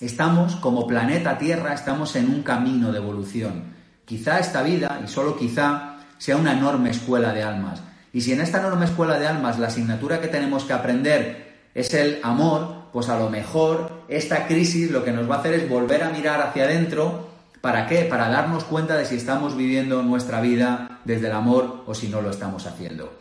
[0.00, 3.74] Estamos, como planeta Tierra, estamos en un camino de evolución.
[4.04, 7.82] Quizá esta vida, y solo quizá, sea una enorme escuela de almas.
[8.12, 11.94] Y si en esta enorme escuela de almas la asignatura que tenemos que aprender es
[11.94, 15.68] el amor, pues a lo mejor esta crisis lo que nos va a hacer es
[15.68, 17.30] volver a mirar hacia adentro.
[17.62, 18.02] ¿Para qué?
[18.02, 22.20] Para darnos cuenta de si estamos viviendo nuestra vida desde el amor o si no
[22.20, 23.18] lo estamos haciendo.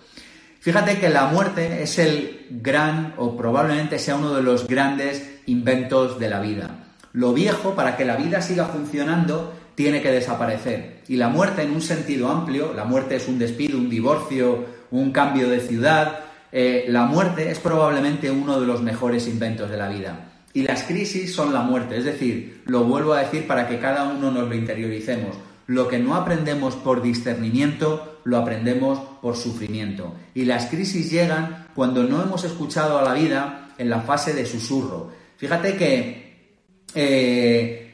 [0.60, 6.20] Fíjate que la muerte es el gran o probablemente sea uno de los grandes inventos
[6.20, 6.70] de la vida.
[7.14, 11.02] Lo viejo, para que la vida siga funcionando, tiene que desaparecer.
[11.08, 15.12] Y la muerte en un sentido amplio, la muerte es un despido, un divorcio, un
[15.12, 16.20] cambio de ciudad,
[16.52, 20.32] eh, la muerte es probablemente uno de los mejores inventos de la vida.
[20.54, 24.06] Y las crisis son la muerte, es decir, lo vuelvo a decir para que cada
[24.06, 25.36] uno nos lo interioricemos.
[25.68, 30.16] Lo que no aprendemos por discernimiento, lo aprendemos por sufrimiento.
[30.34, 34.46] Y las crisis llegan cuando no hemos escuchado a la vida en la fase de
[34.46, 35.12] susurro.
[35.38, 36.58] Fíjate que
[36.94, 37.94] eh,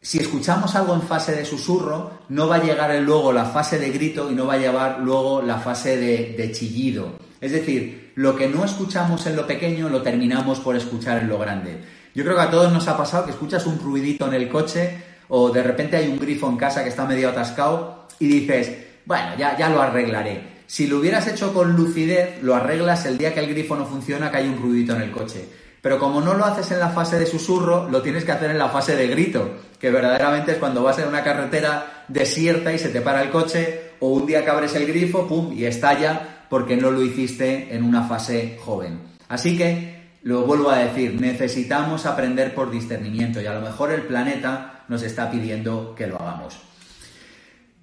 [0.00, 3.90] si escuchamos algo en fase de susurro, no va a llegar luego la fase de
[3.90, 7.18] grito y no va a llevar luego la fase de chillido.
[7.40, 11.38] Es decir, lo que no escuchamos en lo pequeño lo terminamos por escuchar en lo
[11.38, 11.78] grande.
[12.14, 15.02] Yo creo que a todos nos ha pasado que escuchas un ruidito en el coche
[15.28, 18.72] o de repente hay un grifo en casa que está medio atascado y dices,
[19.04, 20.56] bueno, ya, ya lo arreglaré.
[20.66, 24.30] Si lo hubieras hecho con lucidez, lo arreglas el día que el grifo no funciona,
[24.30, 25.44] que hay un ruidito en el coche.
[25.86, 28.58] Pero como no lo haces en la fase de susurro, lo tienes que hacer en
[28.58, 32.88] la fase de grito, que verdaderamente es cuando vas en una carretera desierta y se
[32.88, 36.76] te para el coche, o un día que abres el grifo, pum, y estalla porque
[36.76, 38.98] no lo hiciste en una fase joven.
[39.28, 44.02] Así que, lo vuelvo a decir, necesitamos aprender por discernimiento y a lo mejor el
[44.02, 46.58] planeta nos está pidiendo que lo hagamos.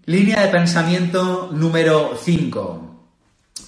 [0.07, 2.95] Línea de pensamiento número 5.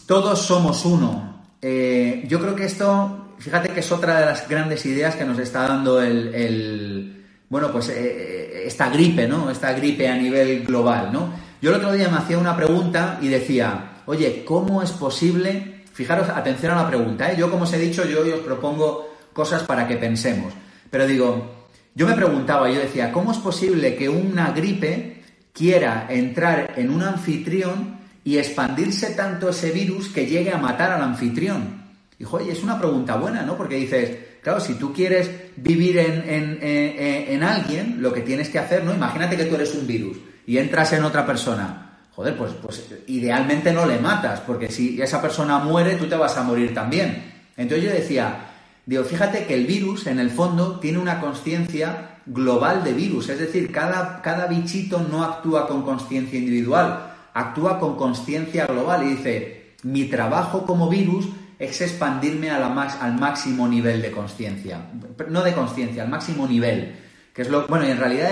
[0.06, 1.36] Todos somos uno.
[1.62, 5.40] Eh, yo creo que esto, fíjate que es otra de las grandes ideas que nos
[5.40, 9.50] está dando el, bueno, pues eh, eh, esta gripe, ¿no?
[9.50, 11.30] Esta gripe a nivel global, ¿no?
[11.62, 15.84] Yo el otro día me hacía una pregunta y decía, oye, ¿cómo es posible?
[15.94, 17.36] Fijaros, atención a la pregunta, ¿eh?
[17.38, 20.54] Yo, como os he dicho, yo hoy os propongo cosas para que pensemos.
[20.90, 26.74] Pero digo, yo me preguntaba, yo decía, ¿cómo es posible que una gripe quiera entrar
[26.76, 31.85] en un anfitrión y expandirse tanto ese virus que llegue a matar al anfitrión?
[32.20, 33.58] Y, es una pregunta buena, ¿no?
[33.58, 38.84] Porque dices, claro, si tú quieres vivir en, en alguien, lo que tienes que hacer,
[38.84, 38.94] ¿no?
[38.94, 43.74] Imagínate que tú eres un virus y entras en otra persona joder, pues, pues idealmente
[43.74, 47.34] no le matas, porque si esa persona muere, tú te vas a morir también.
[47.58, 48.52] Entonces yo decía,
[48.86, 53.40] digo, fíjate que el virus, en el fondo, tiene una conciencia global de virus, es
[53.40, 59.74] decir, cada, cada bichito no actúa con conciencia individual, actúa con conciencia global y dice,
[59.84, 61.28] mi trabajo como virus
[61.60, 64.88] es expandirme al máximo nivel de conciencia,
[65.30, 66.96] no de conciencia, al máximo nivel,
[67.34, 68.32] que es lo, bueno, en realidad,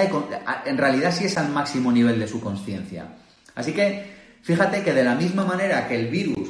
[0.66, 3.16] en realidad sí es al máximo nivel de su conciencia.
[3.56, 6.50] Así que fíjate que de la misma manera que el virus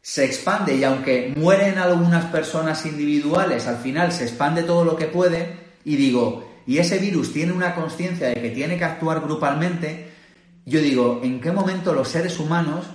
[0.00, 5.06] se expande y aunque mueren algunas personas individuales, al final se expande todo lo que
[5.06, 10.10] puede y digo, y ese virus tiene una conciencia de que tiene que actuar grupalmente,
[10.64, 12.86] yo digo, ¿en qué momento los seres humanos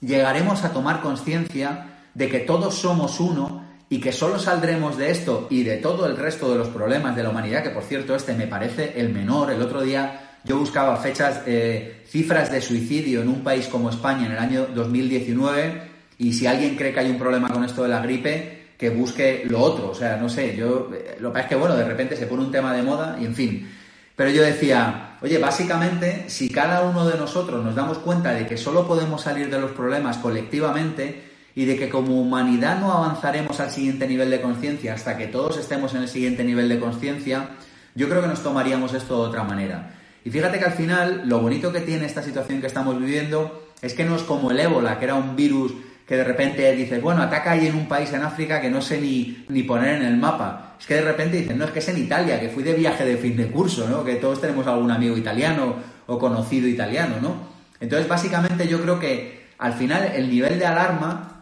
[0.00, 5.48] llegaremos a tomar conciencia de que todos somos uno y que solo saldremos de esto
[5.50, 8.32] y de todo el resto de los problemas de la humanidad, que por cierto este
[8.32, 13.28] me parece el menor, el otro día yo buscaba fechas, eh, cifras de suicidio en
[13.28, 15.82] un país como España en el año 2019
[16.18, 19.44] y si alguien cree que hay un problema con esto de la gripe, que busque
[19.46, 19.90] lo otro.
[19.90, 22.26] O sea, no sé, yo eh, lo que pasa es que, bueno, de repente se
[22.26, 23.70] pone un tema de moda y en fin.
[24.16, 28.56] Pero yo decía, oye, básicamente, si cada uno de nosotros nos damos cuenta de que
[28.56, 33.70] solo podemos salir de los problemas colectivamente y de que como humanidad no avanzaremos al
[33.70, 37.48] siguiente nivel de conciencia hasta que todos estemos en el siguiente nivel de conciencia,
[37.94, 39.94] yo creo que nos tomaríamos esto de otra manera.
[40.22, 43.94] Y fíjate que al final lo bonito que tiene esta situación que estamos viviendo es
[43.94, 45.72] que no es como el ébola, que era un virus
[46.06, 49.00] que de repente dices, bueno, ataca ahí en un país en África que no sé
[49.00, 50.76] ni, ni poner en el mapa.
[50.78, 53.06] Es que de repente dicen, no, es que es en Italia, que fui de viaje
[53.06, 54.04] de fin de curso, ¿no?
[54.04, 57.34] Que todos tenemos algún amigo italiano o conocido italiano, ¿no?
[57.80, 61.35] Entonces, básicamente yo creo que al final el nivel de alarma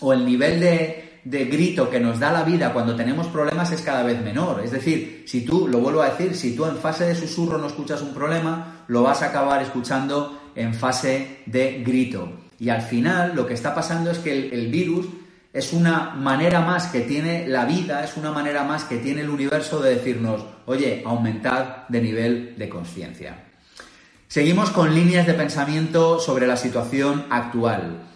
[0.00, 3.82] o el nivel de, de grito que nos da la vida cuando tenemos problemas es
[3.82, 4.62] cada vez menor.
[4.64, 7.66] Es decir, si tú, lo vuelvo a decir, si tú en fase de susurro no
[7.66, 12.32] escuchas un problema, lo vas a acabar escuchando en fase de grito.
[12.58, 15.06] Y al final lo que está pasando es que el, virus
[15.52, 19.30] es una manera más que tiene la vida, es una manera más que tiene el
[19.30, 23.44] universo de decirnos, oye, aumentad de nivel de conciencia.
[24.26, 28.08] Seguimos con líneas de pensamiento sobre la situación actual.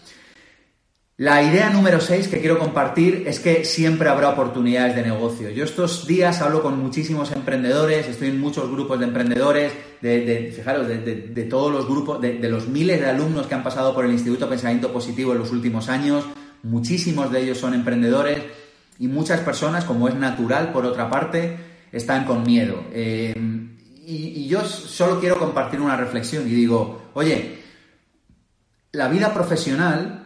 [1.22, 5.50] La idea número 6 que quiero compartir es que siempre habrá oportunidades de negocio.
[5.50, 10.88] Yo estos días hablo con muchísimos emprendedores, estoy en muchos grupos de emprendedores, de, fijaros,
[10.88, 14.48] de, todos los grupos, de, los miles de alumnos que han pasado por el Instituto
[14.48, 16.24] Pensamiento Positivo en los últimos años,
[16.64, 18.42] muchísimos de ellos son emprendedores
[18.98, 21.56] y muchas personas, como es natural por otra parte,
[21.92, 22.82] están con miedo.
[22.92, 23.32] Eh,
[24.04, 27.58] y yo solo quiero compartir una reflexión y digo, oye,
[28.90, 30.21] la vida profesional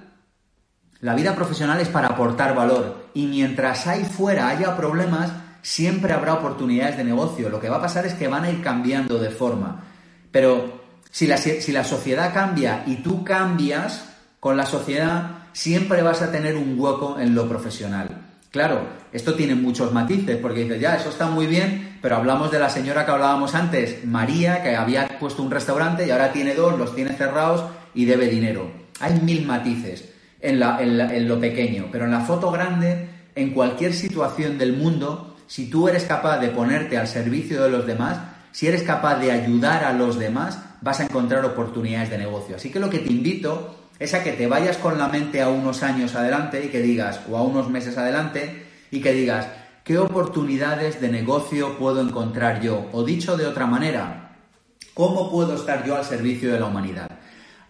[1.00, 5.30] la vida profesional es para aportar valor y mientras ahí fuera haya problemas,
[5.60, 7.50] siempre habrá oportunidades de negocio.
[7.50, 9.84] Lo que va a pasar es que van a ir cambiando de forma.
[10.30, 10.80] Pero
[11.10, 14.06] si la, si la sociedad cambia y tú cambias
[14.40, 18.22] con la sociedad, siempre vas a tener un hueco en lo profesional.
[18.50, 22.58] Claro, esto tiene muchos matices, porque dices, ya, eso está muy bien, pero hablamos de
[22.58, 26.78] la señora que hablábamos antes, María, que había puesto un restaurante y ahora tiene dos,
[26.78, 28.70] los tiene cerrados y debe dinero.
[29.00, 34.74] Hay mil matices en, lo pequeño, pero en la foto grande, en cualquier situación del
[34.74, 38.18] mundo, si tú eres capaz de ponerte al servicio de los demás,
[38.52, 42.56] si eres capaz de ayudar a los demás, vas a encontrar oportunidades de negocio.
[42.56, 45.48] Así que lo que te invito es a que te vayas con la mente a
[45.48, 49.48] unos años adelante y que digas, o a unos meses adelante, y que digas,
[49.84, 52.88] ¿qué oportunidades de negocio puedo encontrar yo?
[52.92, 54.36] O dicho de otra manera,
[54.94, 57.15] ¿cómo puedo estar yo al servicio de la humanidad?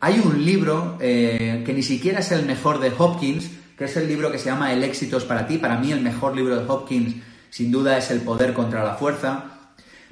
[0.01, 4.07] Hay un libro eh, que ni siquiera es el mejor de Hopkins, que es el
[4.09, 5.59] libro que se llama El éxito es para ti.
[5.59, 7.17] Para mí el mejor libro de Hopkins
[7.51, 9.45] sin duda es El poder contra la fuerza.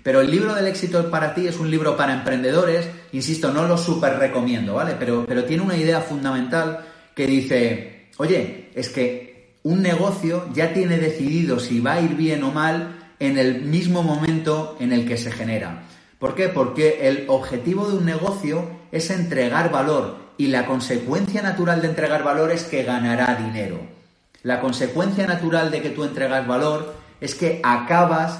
[0.03, 3.79] Pero el libro del éxito para ti es un libro para emprendedores, insisto, no lo
[3.79, 4.97] súper recomiendo, ¿vale?
[4.99, 10.99] Pero, pero tiene una idea fundamental que dice, oye, es que un negocio ya tiene
[10.99, 15.16] decidido si va a ir bien o mal en el mismo momento en el que
[15.16, 15.85] se genera.
[16.18, 16.49] ¿Por qué?
[16.49, 22.22] Porque el objetivo de un negocio es entregar valor y la consecuencia natural de entregar
[22.22, 23.80] valor es que ganará dinero.
[24.44, 28.38] La consecuencia natural de que tú entregas valor es que acabas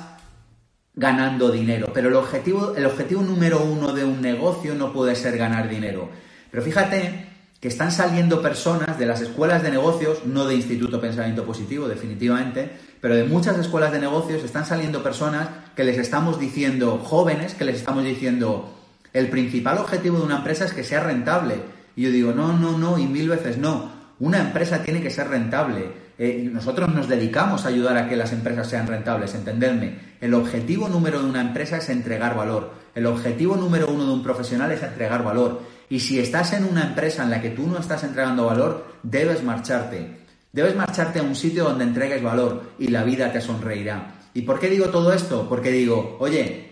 [0.94, 1.90] ganando dinero.
[1.92, 6.08] Pero el objetivo, el objetivo número uno de un negocio no puede ser ganar dinero.
[6.52, 7.26] Pero fíjate
[7.60, 12.70] que están saliendo personas de las escuelas de negocios, no de Instituto Pensamiento Positivo, definitivamente,
[13.00, 17.64] pero de muchas escuelas de negocios están saliendo personas que les estamos diciendo, jóvenes, que
[17.64, 18.84] les estamos diciendo,
[19.14, 21.55] el principal objetivo de una empresa es que sea rentable.
[21.96, 23.92] Y yo digo, no, no, no, y mil veces no.
[24.18, 26.05] Una empresa tiene que ser rentable.
[26.18, 29.98] Eh, nosotros nos dedicamos a ayudar a que las empresas sean rentables, entendedme.
[30.20, 32.72] El objetivo número de una empresa es entregar valor.
[32.94, 35.62] El objetivo número uno de un profesional es entregar valor.
[35.88, 39.44] Y si estás en una empresa en la que tú no estás entregando valor, debes
[39.44, 40.24] marcharte.
[40.53, 44.14] Debes marcharte a un sitio donde entregues valor y la vida te sonreirá.
[44.35, 45.48] ¿Y por qué digo todo esto?
[45.48, 46.63] Porque digo, oye,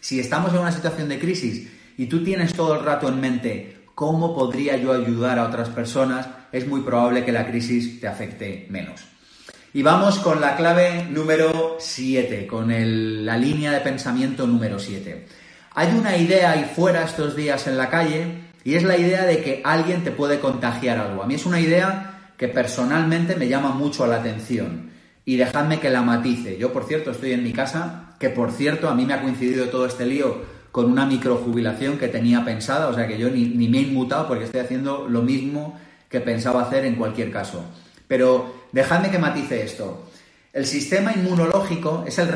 [0.00, 3.76] si estamos en una situación de crisis y tú tienes todo el rato en mente
[3.94, 8.66] cómo podría yo ayudar a otras personas, es muy probable que la crisis te afecte
[8.70, 9.02] menos.
[9.72, 12.68] Y vamos con la clave número 7, con
[13.24, 15.26] la línea de pensamiento número 7.
[15.74, 19.42] Hay una idea ahí fuera estos días en la calle y es la idea de
[19.42, 21.22] que alguien te puede contagiar algo.
[21.22, 24.90] A mí es una idea que personalmente me llama mucho la atención
[25.24, 26.58] y dejadme que la matice.
[26.58, 29.70] Yo, por cierto, estoy en mi casa, que por cierto, a mí me ha coincidido
[29.70, 33.66] todo este lío con una microjubilación que tenía pensada, o sea que yo ni, ni
[33.66, 37.64] me he inmutado porque estoy haciendo lo mismo que pensaba hacer en cualquier caso.
[38.06, 40.10] Pero dejadme que matice esto.
[40.52, 42.28] El sistema inmunológico es el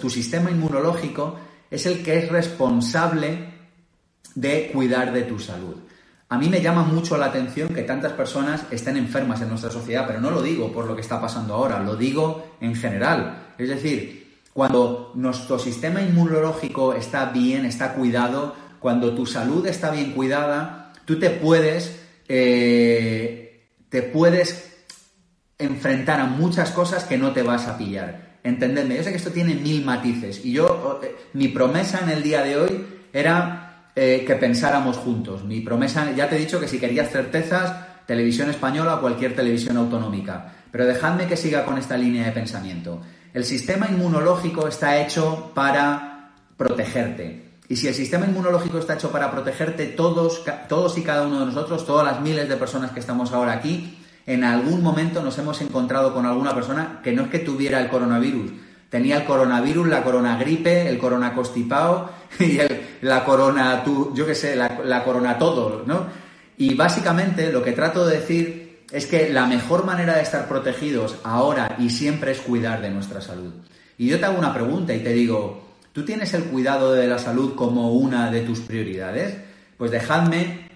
[0.00, 1.36] tu sistema inmunológico
[1.70, 3.52] es el que es responsable
[4.34, 5.76] de cuidar de tu salud.
[6.30, 10.06] A mí me llama mucho la atención que tantas personas estén enfermas en nuestra sociedad,
[10.06, 13.52] pero no lo digo por lo que está pasando ahora, lo digo en general.
[13.58, 14.25] Es decir,
[14.56, 21.18] cuando nuestro sistema inmunológico está bien, está cuidado, cuando tu salud está bien cuidada, tú
[21.18, 21.94] te puedes,
[22.26, 24.86] eh, te puedes
[25.58, 28.38] enfrentar a muchas cosas que no te vas a pillar.
[28.44, 32.22] Entendedme, yo sé que esto tiene mil matices y yo, eh, mi promesa en el
[32.22, 35.44] día de hoy era eh, que pensáramos juntos.
[35.44, 39.76] Mi promesa, ya te he dicho que si querías certezas, televisión española o cualquier televisión
[39.76, 40.52] autonómica.
[40.70, 43.00] Pero dejadme que siga con esta línea de pensamiento.
[43.34, 47.46] El sistema inmunológico está hecho para protegerte.
[47.68, 51.46] Y si el sistema inmunológico está hecho para protegerte, todos, todos y cada uno de
[51.46, 55.60] nosotros, todas las miles de personas que estamos ahora aquí, en algún momento nos hemos
[55.60, 58.52] encontrado con alguna persona que no es que tuviera el coronavirus,
[58.88, 62.58] tenía el coronavirus, la coronagripe, el corona costipao y
[63.02, 63.84] la corona,
[64.14, 66.25] yo qué sé, la, corona todo, ¿no?
[66.58, 71.16] Y básicamente lo que trato de decir es que la mejor manera de estar protegidos
[71.24, 73.52] ahora y siempre es cuidar de nuestra salud.
[73.98, 77.18] Y yo te hago una pregunta y te digo, ¿tú tienes el cuidado de la
[77.18, 79.36] salud como una de tus prioridades?
[79.76, 80.68] Pues dejadme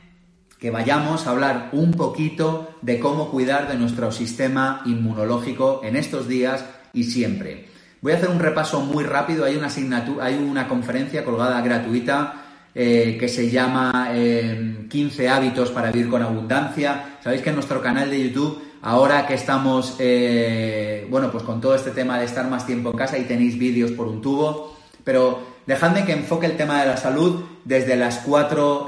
[0.59, 6.29] que vayamos a hablar un poquito de cómo cuidar de nuestro sistema inmunológico en estos
[6.29, 7.69] días y siempre.
[8.03, 9.45] Voy a hacer un repaso muy rápido.
[9.45, 15.71] Hay una asignatura, hay una conferencia colgada gratuita eh, que se llama 15 eh, hábitos
[15.71, 17.19] para vivir con abundancia.
[17.23, 21.75] Sabéis que en nuestro canal de YouTube, ahora que estamos, eh, bueno, pues con todo
[21.75, 25.41] este tema de estar más tiempo en casa y tenéis vídeos por un tubo, pero
[25.67, 28.87] dejadme que enfoque el tema de la salud desde las cuatro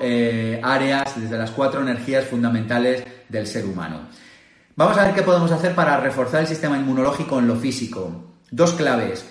[0.62, 4.02] áreas, desde las cuatro energías fundamentales del ser humano.
[4.76, 8.36] Vamos a ver qué podemos hacer para reforzar el sistema inmunológico en lo físico.
[8.50, 9.26] Dos claves.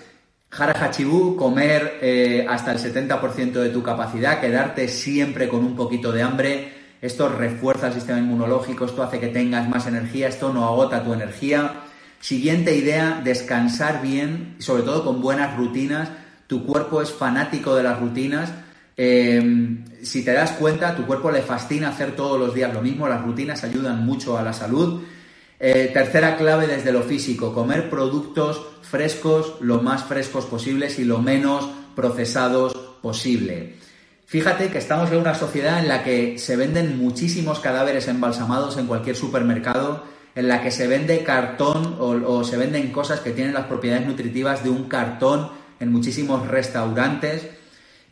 [0.52, 6.12] Jara Hachibu, comer eh, hasta el 70% de tu capacidad, quedarte siempre con un poquito
[6.12, 6.74] de hambre.
[7.02, 11.14] Esto refuerza el sistema inmunológico, esto hace que tengas más energía, esto no agota tu
[11.14, 11.76] energía.
[12.20, 16.10] Siguiente idea, descansar bien, sobre todo con buenas rutinas.
[16.48, 18.52] Tu cuerpo es fanático de las rutinas.
[18.98, 23.08] Eh, si te das cuenta, tu cuerpo le fascina hacer todos los días lo mismo.
[23.08, 25.02] Las rutinas ayudan mucho a la salud.
[25.64, 31.20] Eh, tercera clave desde lo físico, comer productos frescos, lo más frescos posibles y lo
[31.20, 33.76] menos procesados posible.
[34.26, 38.88] Fíjate que estamos en una sociedad en la que se venden muchísimos cadáveres embalsamados en
[38.88, 40.04] cualquier supermercado,
[40.34, 44.64] en la que se vende cartón o, se venden cosas que tienen las propiedades nutritivas
[44.64, 47.48] de un cartón en muchísimos restaurantes.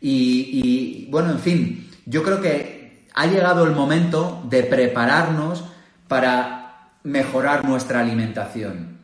[0.00, 5.64] y bueno, en fin, yo creo que ha llegado el momento de prepararnos
[6.06, 6.59] para
[7.02, 8.98] mejorar nuestra alimentación.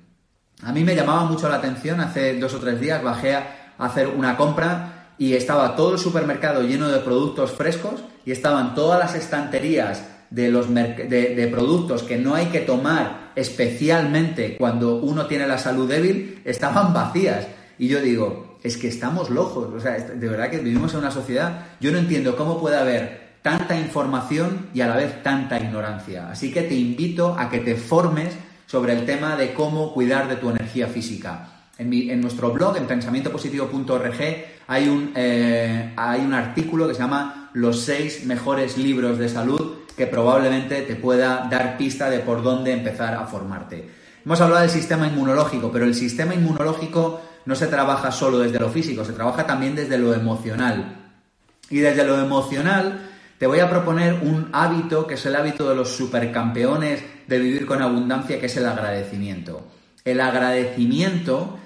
[0.62, 4.08] A mí me llamaba mucho la atención, hace dos o tres días bajé a hacer
[4.08, 9.14] una compra y estaba todo el supermercado lleno de productos frescos y estaban todas las
[9.14, 15.58] estanterías de, los de, productos que no hay que tomar especialmente cuando uno tiene la
[15.58, 17.46] salud débil, estaban vacías.
[17.78, 21.10] Y yo digo, es que estamos locos, o sea, de verdad que vivimos en una
[21.10, 26.28] sociedad, yo no entiendo cómo puede haber tanta información y a la vez tanta ignorancia.
[26.28, 28.36] Así que te invito a que te formes
[28.66, 31.46] sobre el tema de cómo cuidar de tu energía física.
[31.78, 34.20] En, nuestro blog, en pensamientopositivo.org,
[34.66, 39.74] hay un, eh, hay un artículo que se llama Los seis mejores libros de salud
[39.96, 43.88] que probablemente te pueda dar pista de por dónde empezar a formarte.
[44.24, 48.70] Hemos hablado del sistema inmunológico, pero el sistema inmunológico no se trabaja solo desde lo
[48.70, 51.12] físico, se trabaja también desde lo emocional.
[51.70, 55.76] Y desde lo emocional te voy a proponer un hábito que es el hábito de
[55.76, 59.66] los supercampeones de vivir con abundancia, que es el agradecimiento.
[60.04, 61.58] El agradecimiento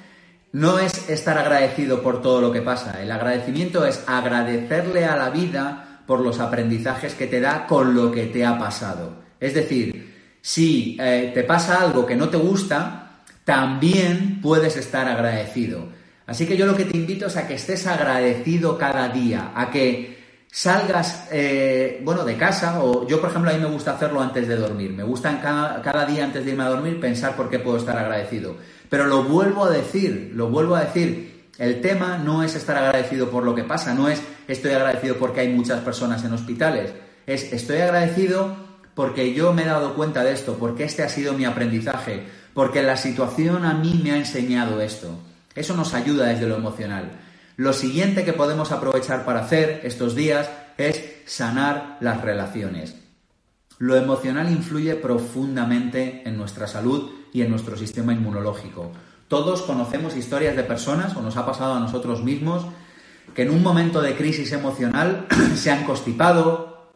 [0.52, 5.30] no es estar agradecido por todo lo que pasa, el agradecimiento es agradecerle a la
[5.30, 9.22] vida por los aprendizajes que te da con lo que te ha pasado.
[9.38, 15.88] Es decir, si eh, te pasa algo que no te gusta, también puedes estar agradecido.
[16.26, 19.70] Así que yo lo que te invito es a que estés agradecido cada día, a
[19.70, 20.19] que
[20.50, 24.48] salgas, eh, bueno, de casa, o yo, por ejemplo, a mí me gusta hacerlo antes
[24.48, 24.92] de dormir.
[24.92, 27.96] Me gusta cada, cada, día antes de irme a dormir pensar por qué puedo estar
[27.96, 28.56] agradecido.
[28.88, 31.48] Pero lo vuelvo a decir, lo vuelvo a decir.
[31.58, 35.40] El tema no es estar agradecido por lo que pasa, no es estoy agradecido porque
[35.40, 36.92] hay muchas personas en hospitales.
[37.26, 38.56] Es estoy agradecido
[38.94, 42.24] porque yo me he dado cuenta de esto, porque este ha sido mi aprendizaje,
[42.54, 45.18] porque la situación a mí me ha enseñado esto.
[45.54, 47.10] Eso nos ayuda desde lo emocional.
[47.60, 50.48] Lo siguiente que podemos aprovechar para hacer estos días
[50.78, 52.94] es sanar las relaciones.
[53.76, 58.92] Lo emocional influye profundamente en nuestra salud y en nuestro sistema inmunológico.
[59.28, 62.64] Todos conocemos historias de personas, o nos ha pasado a nosotros mismos,
[63.34, 66.88] que en un momento de crisis emocional se han constipado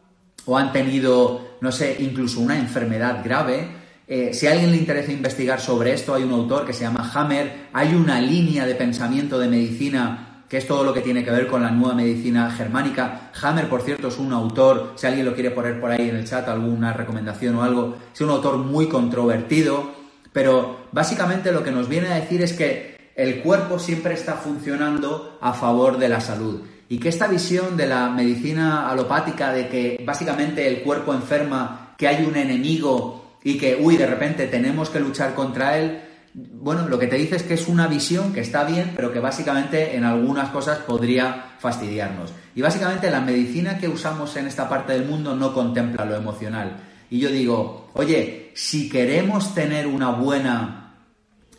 [0.45, 3.69] o han tenido, no sé, incluso una enfermedad grave.
[4.07, 7.11] Eh, si a alguien le interesa investigar sobre esto, hay un autor que se llama
[7.13, 11.31] Hammer, hay una línea de pensamiento de medicina que es todo lo que tiene que
[11.31, 13.31] ver con la nueva medicina germánica.
[13.41, 16.25] Hammer, por cierto, es un autor, si alguien lo quiere poner por ahí en el
[16.25, 19.91] chat, alguna recomendación o algo, es un autor muy controvertido,
[20.31, 25.37] pero básicamente lo que nos viene a decir es que el cuerpo siempre está funcionando
[25.41, 30.03] a favor de la salud y que esta visión de la medicina alopática de que
[30.05, 34.99] básicamente el cuerpo enferma, que hay un enemigo y que, uy, de repente tenemos que
[34.99, 36.01] luchar contra él,
[36.37, 39.19] bueno, lo que te dice es que es una visión que está bien, pero que
[39.19, 42.33] básicamente en algunas cosas podría fastidiarnos.
[42.55, 46.75] Y básicamente la medicina que usamos en esta parte del mundo no contempla lo emocional.
[47.09, 50.95] Y yo digo, oye, si queremos tener una buena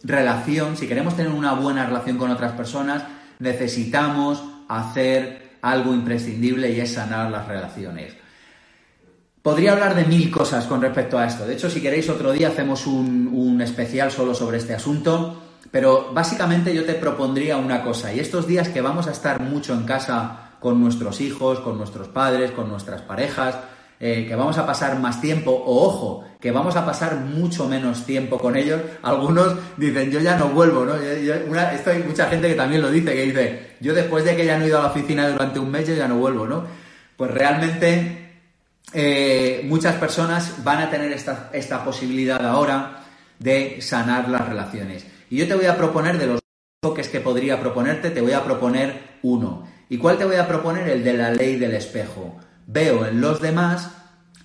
[0.03, 3.03] relación, si queremos tener una buena relación con otras personas,
[3.39, 8.15] necesitamos hacer algo imprescindible y es sanar las relaciones.
[9.47, 11.47] Podría hablar de mil cosas con respecto a esto.
[11.47, 15.41] De hecho, si queréis otro día hacemos un, especial solo sobre este asunto.
[15.71, 18.13] Pero básicamente yo te propondría una cosa.
[18.13, 22.09] Y estos días que vamos a estar mucho en casa con nuestros hijos, con nuestros
[22.09, 23.57] padres, con nuestras parejas,
[24.01, 28.05] eh, que vamos a pasar más tiempo, o ojo, que vamos a pasar mucho menos
[28.05, 28.81] tiempo con ellos.
[29.05, 30.97] Algunos dicen, yo ya no vuelvo, ¿no?
[30.97, 34.59] esto hay mucha gente que también lo dice, que dice, yo después de que ya
[34.59, 36.65] no he ido a la oficina durante un mes, yo ya no vuelvo, ¿no?
[37.17, 38.26] Pues realmente
[38.93, 43.05] eh, muchas personas van a tener esta, esta posibilidad ahora
[43.39, 45.07] de sanar las relaciones.
[45.31, 46.41] Y yo te voy a proponer de los
[46.81, 49.67] toques que podría proponerte, te voy a proponer uno.
[49.89, 50.89] ¿Y cuál te voy a proponer?
[50.89, 53.91] El de la ley del espejo veo en los demás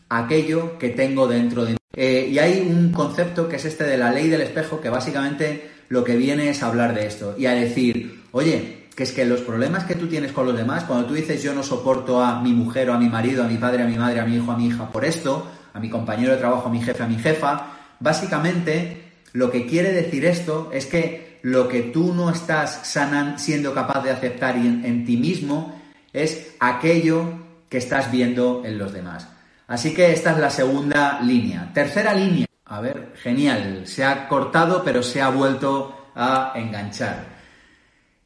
[0.10, 1.78] aquello que tengo dentro de mí.
[1.94, 5.72] Eh, y hay un concepto que es este de la ley del espejo que básicamente
[5.90, 9.42] lo que viene es hablar de esto y a decir, oye, que es que los
[9.42, 12.54] problemas que tú tienes con los demás, cuando tú dices yo no soporto a mi
[12.54, 14.58] mujer o a mi marido, a mi padre, a mi madre, a mi hijo, a
[14.58, 17.68] mi hija por esto, a mi compañero de trabajo, a mi jefe, a mi jefa,
[18.00, 23.74] básicamente lo que quiere decir esto es que lo que tú no estás sanan, siendo
[23.74, 25.82] capaz de aceptar en ti mismo
[26.14, 29.28] es aquello que estás viendo en los demás.
[29.68, 31.72] Así que esta es la segunda línea.
[31.74, 32.46] Tercera línea.
[32.66, 33.84] A ver, genial.
[33.86, 37.31] Se ha cortado, pero se ha vuelto a enganchar.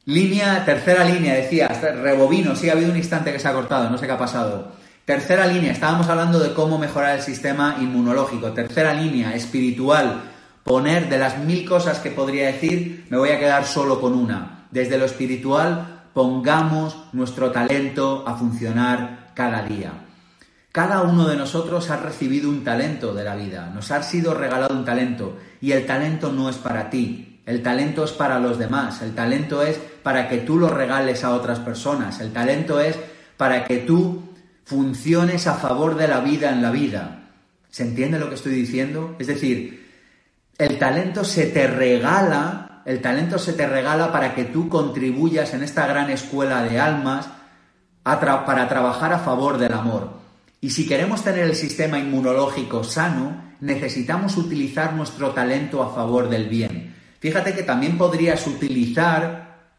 [0.06, 3.98] Línea, tercera línea, decía, rebobino, sí ha habido un instante que se ha cortado, no
[3.98, 4.70] sé qué ha pasado.
[5.04, 8.52] Tercera línea, estábamos hablando de cómo mejorar el sistema inmunológico.
[8.52, 10.22] Tercera línea, espiritual,
[10.62, 14.68] poner de las mil cosas que podría decir, me voy a quedar solo con una.
[14.70, 19.92] Desde lo espiritual, pongamos nuestro talento a funcionar cada día.
[20.70, 24.76] Cada uno de nosotros ha recibido un talento de la vida, nos ha sido regalado
[24.76, 29.00] un talento y el talento no es para ti, el talento es para los demás,
[29.02, 32.98] el talento es para que tú lo regales a otras personas, el talento es
[33.36, 34.22] para que tú
[34.64, 37.30] funciones a favor de la vida en la vida.
[37.70, 39.14] ¿Se entiende lo que estoy diciendo?
[39.20, 39.86] Es decir,
[40.58, 45.62] el talento se te regala, el talento se te regala para que tú contribuyas en
[45.62, 47.28] esta gran escuela de almas
[48.02, 50.10] para trabajar a favor del amor.
[50.60, 56.48] Y si queremos tener el sistema inmunológico sano, necesitamos utilizar nuestro talento a favor del
[56.48, 56.85] bien.
[57.26, 59.72] Fíjate que también podrías utilizar,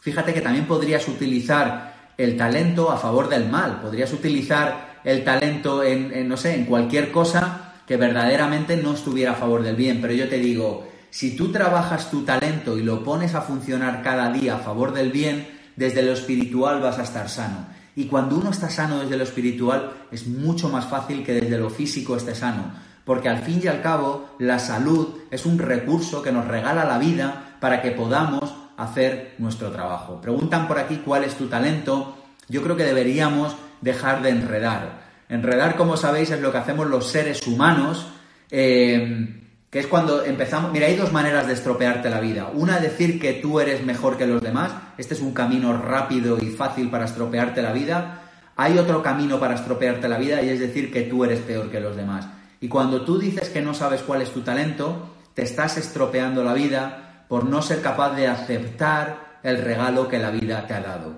[0.00, 3.80] fíjate que también podrías utilizar el talento a favor del mal.
[3.80, 9.36] Podrías utilizar el talento en, no sé, en cualquier cosa que verdaderamente no estuviera a
[9.36, 10.00] favor del bien.
[10.00, 14.32] Pero yo te digo, si tú trabajas tu talento y lo pones a funcionar cada
[14.32, 15.46] día a favor del bien,
[15.76, 17.64] desde lo espiritual vas a estar sano.
[17.94, 21.70] Y cuando uno está sano desde lo espiritual, es mucho más fácil que desde lo
[21.70, 22.87] físico esté sano.
[23.08, 26.98] Porque al fin y al cabo, la salud es un recurso que nos regala la
[26.98, 30.20] vida para que podamos hacer nuestro trabajo.
[30.20, 32.18] Preguntan por aquí cuál es tu talento.
[32.48, 35.08] Yo creo que deberíamos dejar de enredar.
[35.30, 38.08] Enredar, como sabéis, es lo que hacemos los seres humanos.
[38.50, 39.40] Eh,
[39.70, 42.50] que es cuando empezamos, mira, hay dos maneras de estropearte la vida.
[42.52, 44.72] Una, decir que tú eres mejor que los demás.
[44.98, 48.20] Este es un camino rápido y fácil para estropearte la vida.
[48.54, 51.80] Hay otro camino para estropearte la vida y es decir que tú eres peor que
[51.80, 52.28] los demás.
[52.60, 56.54] Y cuando tú dices que no sabes cuál es tu talento, te estás estropeando la
[56.54, 61.12] vida por no ser capaz de aceptar el regalo que la vida te ha dado.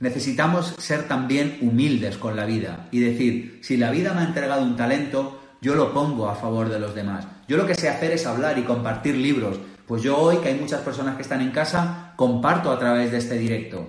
[0.00, 4.62] Necesitamos ser también humildes con la vida y decir, si la vida me ha entregado
[4.62, 7.26] un talento, yo lo pongo a favor de los demás.
[7.48, 9.58] Yo lo que sé hacer es hablar y compartir libros.
[9.86, 13.18] Pues yo hoy, que hay muchas personas que están en casa, comparto a través de
[13.18, 13.86] este directo.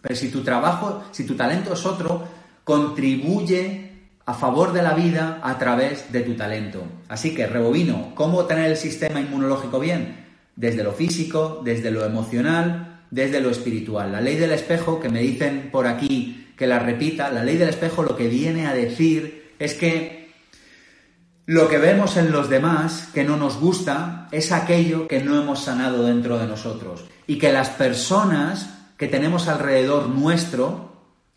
[0.00, 2.26] Pero si tu trabajo, si tu talento es otro,
[2.64, 3.85] contribuye
[4.26, 6.82] a favor de la vida a través de tu talento.
[7.08, 10.26] Así que, rebobino, ¿cómo tener el sistema inmunológico bien?
[10.56, 14.10] Desde lo físico, desde lo emocional, desde lo espiritual.
[14.10, 17.68] La ley del espejo, que me dicen por aquí que la repita, la ley del
[17.68, 20.26] espejo lo que viene a decir es que
[21.44, 25.62] lo que vemos en los demás que no nos gusta es aquello que no hemos
[25.62, 27.04] sanado dentro de nosotros.
[27.28, 30.90] Y que las personas que tenemos alrededor nuestro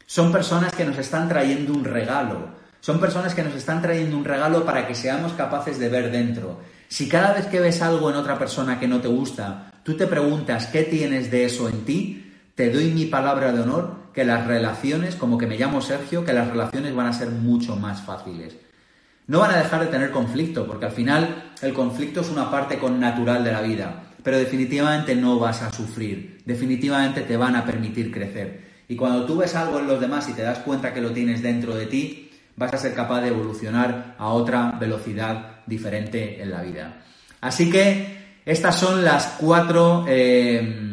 [0.08, 2.58] son personas que nos están trayendo un regalo.
[2.82, 6.60] Son personas que nos están trayendo un regalo para que seamos capaces de ver dentro.
[6.88, 10.08] Si cada vez que ves algo en otra persona que no te gusta, tú te
[10.08, 14.48] preguntas qué tienes de eso en ti, te doy mi palabra de honor que las
[14.48, 18.56] relaciones, como que me llamo Sergio, que las relaciones van a ser mucho más fáciles
[19.30, 22.80] no van a dejar de tener conflicto, porque al final el conflicto es una parte
[22.80, 27.64] con natural de la vida, pero definitivamente no vas a sufrir, definitivamente te van a
[27.64, 28.62] permitir crecer.
[28.88, 31.44] Y cuando tú ves algo en los demás y te das cuenta que lo tienes
[31.44, 32.29] dentro de ti,
[32.60, 37.02] vas a ser capaz de evolucionar a otra velocidad diferente en la vida.
[37.40, 40.06] Así que estas son las cuatro...
[40.08, 40.86] Eh,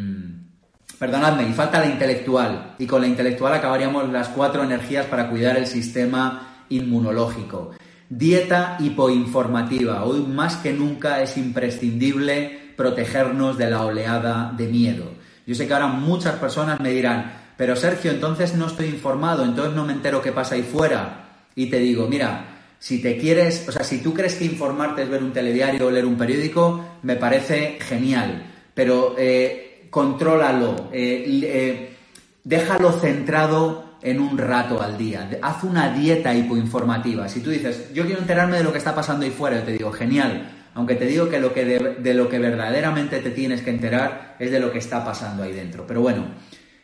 [0.97, 2.77] perdonadme, y falta la intelectual.
[2.79, 7.73] Y con la intelectual acabaríamos las cuatro energías para cuidar el sistema inmunológico.
[8.09, 10.05] Dieta hipoinformativa.
[10.05, 15.11] Hoy más que nunca es imprescindible protegernos de la oleada de miedo.
[15.47, 19.75] Yo sé que ahora muchas personas me dirán, pero Sergio, entonces no estoy informado, entonces
[19.75, 21.26] no me entero qué pasa ahí fuera.
[21.57, 25.09] Y te digo, mira, si te quieres, o sea, si tú crees que informarte es
[25.09, 31.96] ver un telediario o leer un periódico, me parece genial, pero eh, contrólalo, eh, eh,
[32.44, 35.28] déjalo centrado en un rato al día.
[35.42, 37.28] Haz una dieta hipoinformativa.
[37.28, 39.72] Si tú dices, yo quiero enterarme de lo que está pasando ahí fuera, yo te
[39.72, 40.52] digo, genial.
[40.74, 44.50] Aunque te digo que, lo que de, lo que verdaderamente te tienes que enterar es
[44.50, 45.86] de lo que está pasando ahí dentro.
[45.86, 46.26] Pero bueno,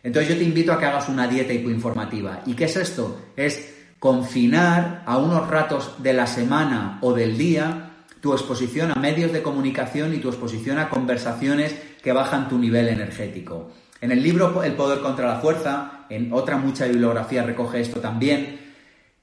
[0.02, 2.40] entonces yo te invito a que hagas una dieta hipoinformativa.
[2.46, 3.20] ¿Y qué es esto?
[3.36, 7.90] Es confinar a unos ratos de la semana o del día
[8.20, 12.88] tu exposición a medios de comunicación y tu exposición a conversaciones que bajan tu nivel
[12.88, 13.70] energético.
[14.00, 18.58] En el libro El poder contra la fuerza, en otra mucha bibliografía recoge esto también,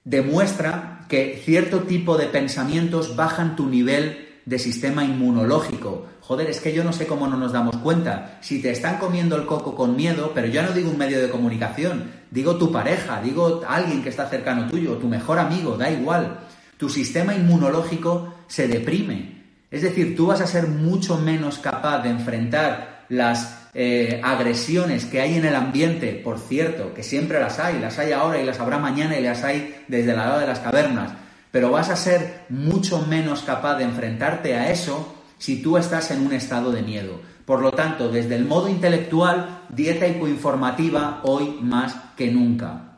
[0.05, 6.07] demuestra que cierto tipo de pensamientos bajan tu nivel de sistema inmunológico.
[6.21, 8.39] Joder, es que yo no sé cómo no nos damos cuenta.
[8.41, 11.29] Si te están comiendo el coco con miedo, pero yo no digo un medio de
[11.29, 16.39] comunicación, digo tu pareja, digo alguien que está cercano tuyo, tu mejor amigo, da igual.
[16.77, 19.43] Tu sistema inmunológico se deprime.
[19.69, 25.21] Es decir, tú vas a ser mucho menos capaz de enfrentar las eh, agresiones que
[25.21, 28.59] hay en el ambiente, por cierto, que siempre las hay, las hay ahora y las
[28.59, 31.11] habrá mañana y las hay desde la edad de las cavernas
[31.51, 36.25] pero vas a ser mucho menos capaz de enfrentarte a eso si tú estás en
[36.25, 37.19] un estado de miedo.
[37.45, 42.97] Por lo tanto, desde el modo intelectual, dieta hipoinformativa hoy más que nunca.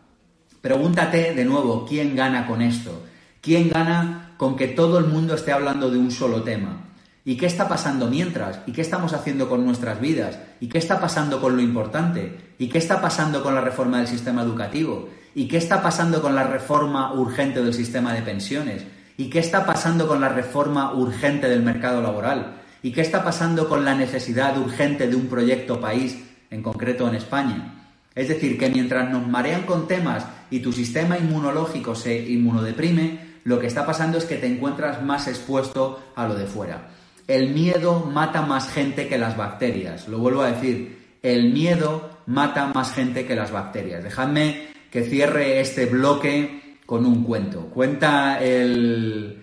[0.62, 3.04] Pregúntate de nuevo, ¿quién gana con esto?
[3.40, 6.82] ¿Quién gana con que todo el mundo esté hablando de un solo tema?
[7.24, 8.60] ¿Y qué está pasando mientras?
[8.66, 10.40] ¿Y qué estamos haciendo con nuestras vidas?
[10.60, 12.54] ¿Y qué está pasando con lo importante?
[12.58, 15.10] ¿Y qué está pasando con la reforma del sistema educativo?
[15.34, 18.84] ¿Y qué está pasando con la reforma urgente del sistema de pensiones?
[19.18, 22.62] ¿Y qué está pasando con la reforma urgente del mercado laboral?
[22.84, 27.16] ¿Y qué está pasando con la necesidad urgente de un proyecto país, en concreto en
[27.16, 27.82] España?
[28.14, 33.60] Es decir, que mientras nos marean con temas y tu sistema inmunológico se inmunodeprime, lo
[33.60, 36.90] que está pasando es que te encuentras más expuesto a lo de fuera.
[37.28, 40.10] El miedo mata más gente que las bacterias.
[40.10, 44.04] Lo vuelvo a decir, el miedo mata más gente que las bacterias.
[44.04, 47.62] Dejadme que cierre este bloque con un cuento.
[47.68, 49.38] Cuenta el...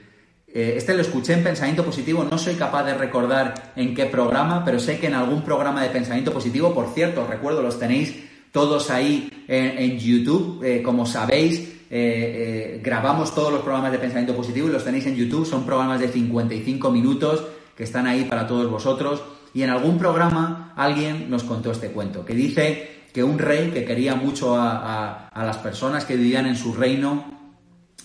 [0.46, 4.64] Eh, este lo escuché en Pensamiento Positivo, no soy capaz de recordar en qué programa,
[4.64, 8.14] pero sé que en algún programa de Pensamiento Positivo, por cierto, recuerdo, los tenéis
[8.52, 14.68] todos ahí en, YouTube, eh, como sabéis, eh, grabamos todos los programas de Pensamiento Positivo
[14.68, 17.46] y los tenéis en YouTube, son programas de 55 minutos
[17.76, 19.22] que están ahí para todos vosotros.
[19.54, 23.84] Y en algún programa alguien nos contó este cuento, que dice que un rey que
[23.84, 27.24] quería mucho a, las personas que vivían en su reino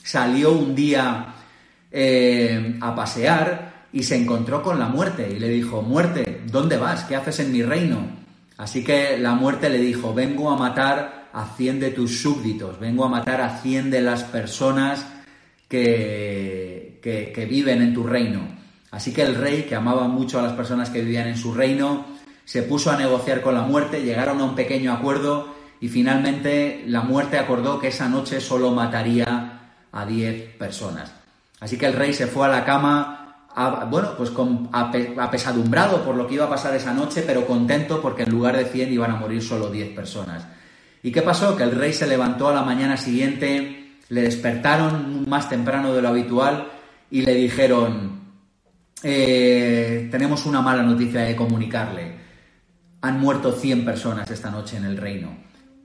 [0.03, 1.35] salió un día
[1.91, 7.03] eh, a pasear y se encontró con la muerte y le dijo, muerte, ¿dónde vas?
[7.03, 8.07] ¿Qué haces en mi reino?
[8.57, 13.05] Así que la muerte le dijo, vengo a matar a cien de tus súbditos, vengo
[13.05, 15.05] a matar a cien de las personas
[15.67, 18.41] que, que viven en tu reino.
[18.91, 22.12] Así que el rey, que amaba mucho a las personas que vivían en su reino,
[22.45, 27.01] se puso a negociar con la muerte, llegaron a un pequeño acuerdo y finalmente la
[27.01, 31.13] muerte acordó que esa noche solo mataría a 10 personas.
[31.59, 33.47] Así que el rey se fue a la cama,
[33.89, 38.23] bueno, pues con, apesadumbrado por lo que iba a pasar esa noche, pero contento porque
[38.23, 40.45] en lugar de 100 iban a morir solo 10 personas.
[41.01, 41.55] ¿Y qué pasó?
[41.55, 46.09] Que el rey se levantó a la mañana siguiente, le despertaron más temprano de lo
[46.09, 46.67] habitual
[47.11, 48.21] y le dijeron,
[49.03, 52.22] eh, tenemos una mala noticia de comunicarle
[53.03, 55.35] han muerto 100 personas esta noche en el reino.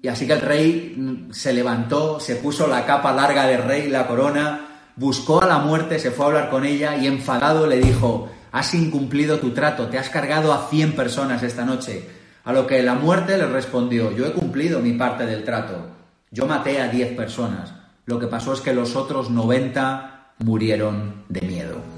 [0.00, 3.88] Y así que el rey mm, se levantó, se puso la capa larga de rey,
[3.88, 7.80] la corona, buscó a la muerte, se fue a hablar con ella y enfadado le
[7.80, 12.08] dijo, has incumplido tu trato, te has cargado a 100 personas esta noche.
[12.44, 15.88] A lo que la muerte le respondió, yo he cumplido mi parte del trato,
[16.30, 17.74] yo maté a 10 personas.
[18.06, 21.97] Lo que pasó es que los otros 90 murieron de miedo.